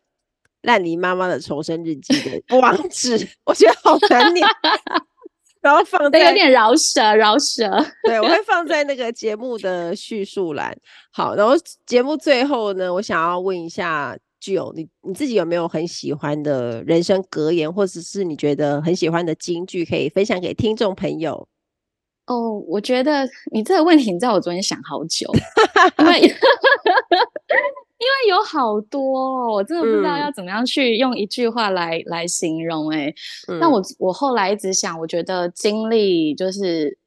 [0.62, 4.46] 烂泥妈妈的重生日记的 网址，我觉得好难念，
[5.60, 7.70] 然后放在有点饶舌，饶舌。
[8.04, 10.74] 对，我会放 在那个节目的叙述栏。
[11.12, 11.52] 好，然后
[11.84, 14.16] 节目最后呢，我想要问一下。
[14.38, 21.48] 具有你你自己有没有很喜欢的人生格言，或者是你觉得很喜欢的金句，可以分享给听众朋友？
[22.26, 25.30] 哦，我觉得你这个问题，你知道我昨天想好久，
[25.98, 33.06] 因为 因为有好多，我真的不知道要怎么样去用一句话来、嗯、来形容、欸。
[33.06, 33.14] 哎、
[33.48, 36.98] 嗯，但我我后来一直想，我觉得经历就是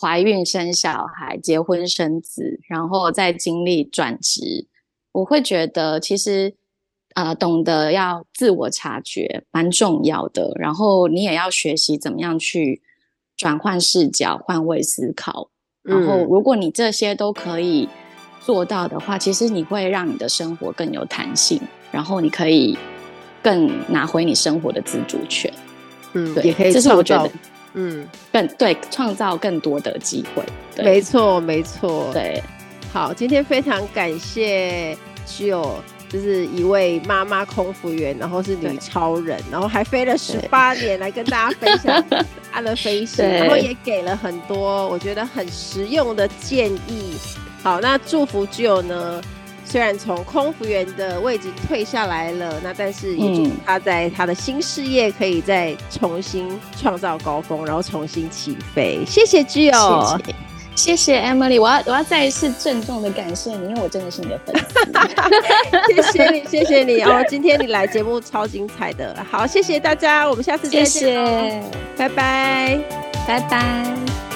[0.00, 4.66] 怀孕、生小孩、结婚、生子，然后再经历转职，
[5.12, 6.54] 我会觉得其实。
[7.14, 12.80] 呃，懂得要自我察觉蛮重要的，然后你也要学习怎么样去
[13.38, 15.48] 转换视角、换位思考。
[15.82, 17.88] 然后，如果你这些都可以
[18.44, 21.58] 做到的话，其实你会让你的生活更有弹性，
[21.90, 22.76] 然后你可以
[23.42, 25.50] 更拿回你生活的自主权。
[26.12, 27.30] 嗯，对，也可以，这是我觉得，
[27.72, 30.42] 嗯，更对，创造更多的机会。
[30.82, 32.10] 没错，没错。
[32.12, 32.42] 对，
[32.92, 34.94] 好，今天非常感谢
[35.26, 35.76] Jill。
[36.08, 42.04] 就是一位妈妈空服员，然后是女超人，然后还飞了十八年来跟大家分享
[42.50, 47.14] 她的飞行， 然后也给了很多我觉得很实用的建议。
[47.62, 49.20] 好，那祝福 Jill 呢，
[49.64, 56.48] 虽然从空服员的位置退下来了，那但是也祝她在她的新事业可以再重新
[56.80, 59.04] 创造高峰，然后重新起飞。
[59.06, 59.70] 谢谢谢
[60.78, 64.78] 谢谢 Emily，我要我要再一次郑重的感谢你，因为我真的是你的粉丝。
[65.92, 67.20] 谢谢你，谢谢你哦！
[67.28, 71.62] 今天你来节目超精彩的，好，谢谢大家，我们下次再见，谢谢，
[71.96, 72.78] 拜拜，
[73.26, 74.27] 拜拜。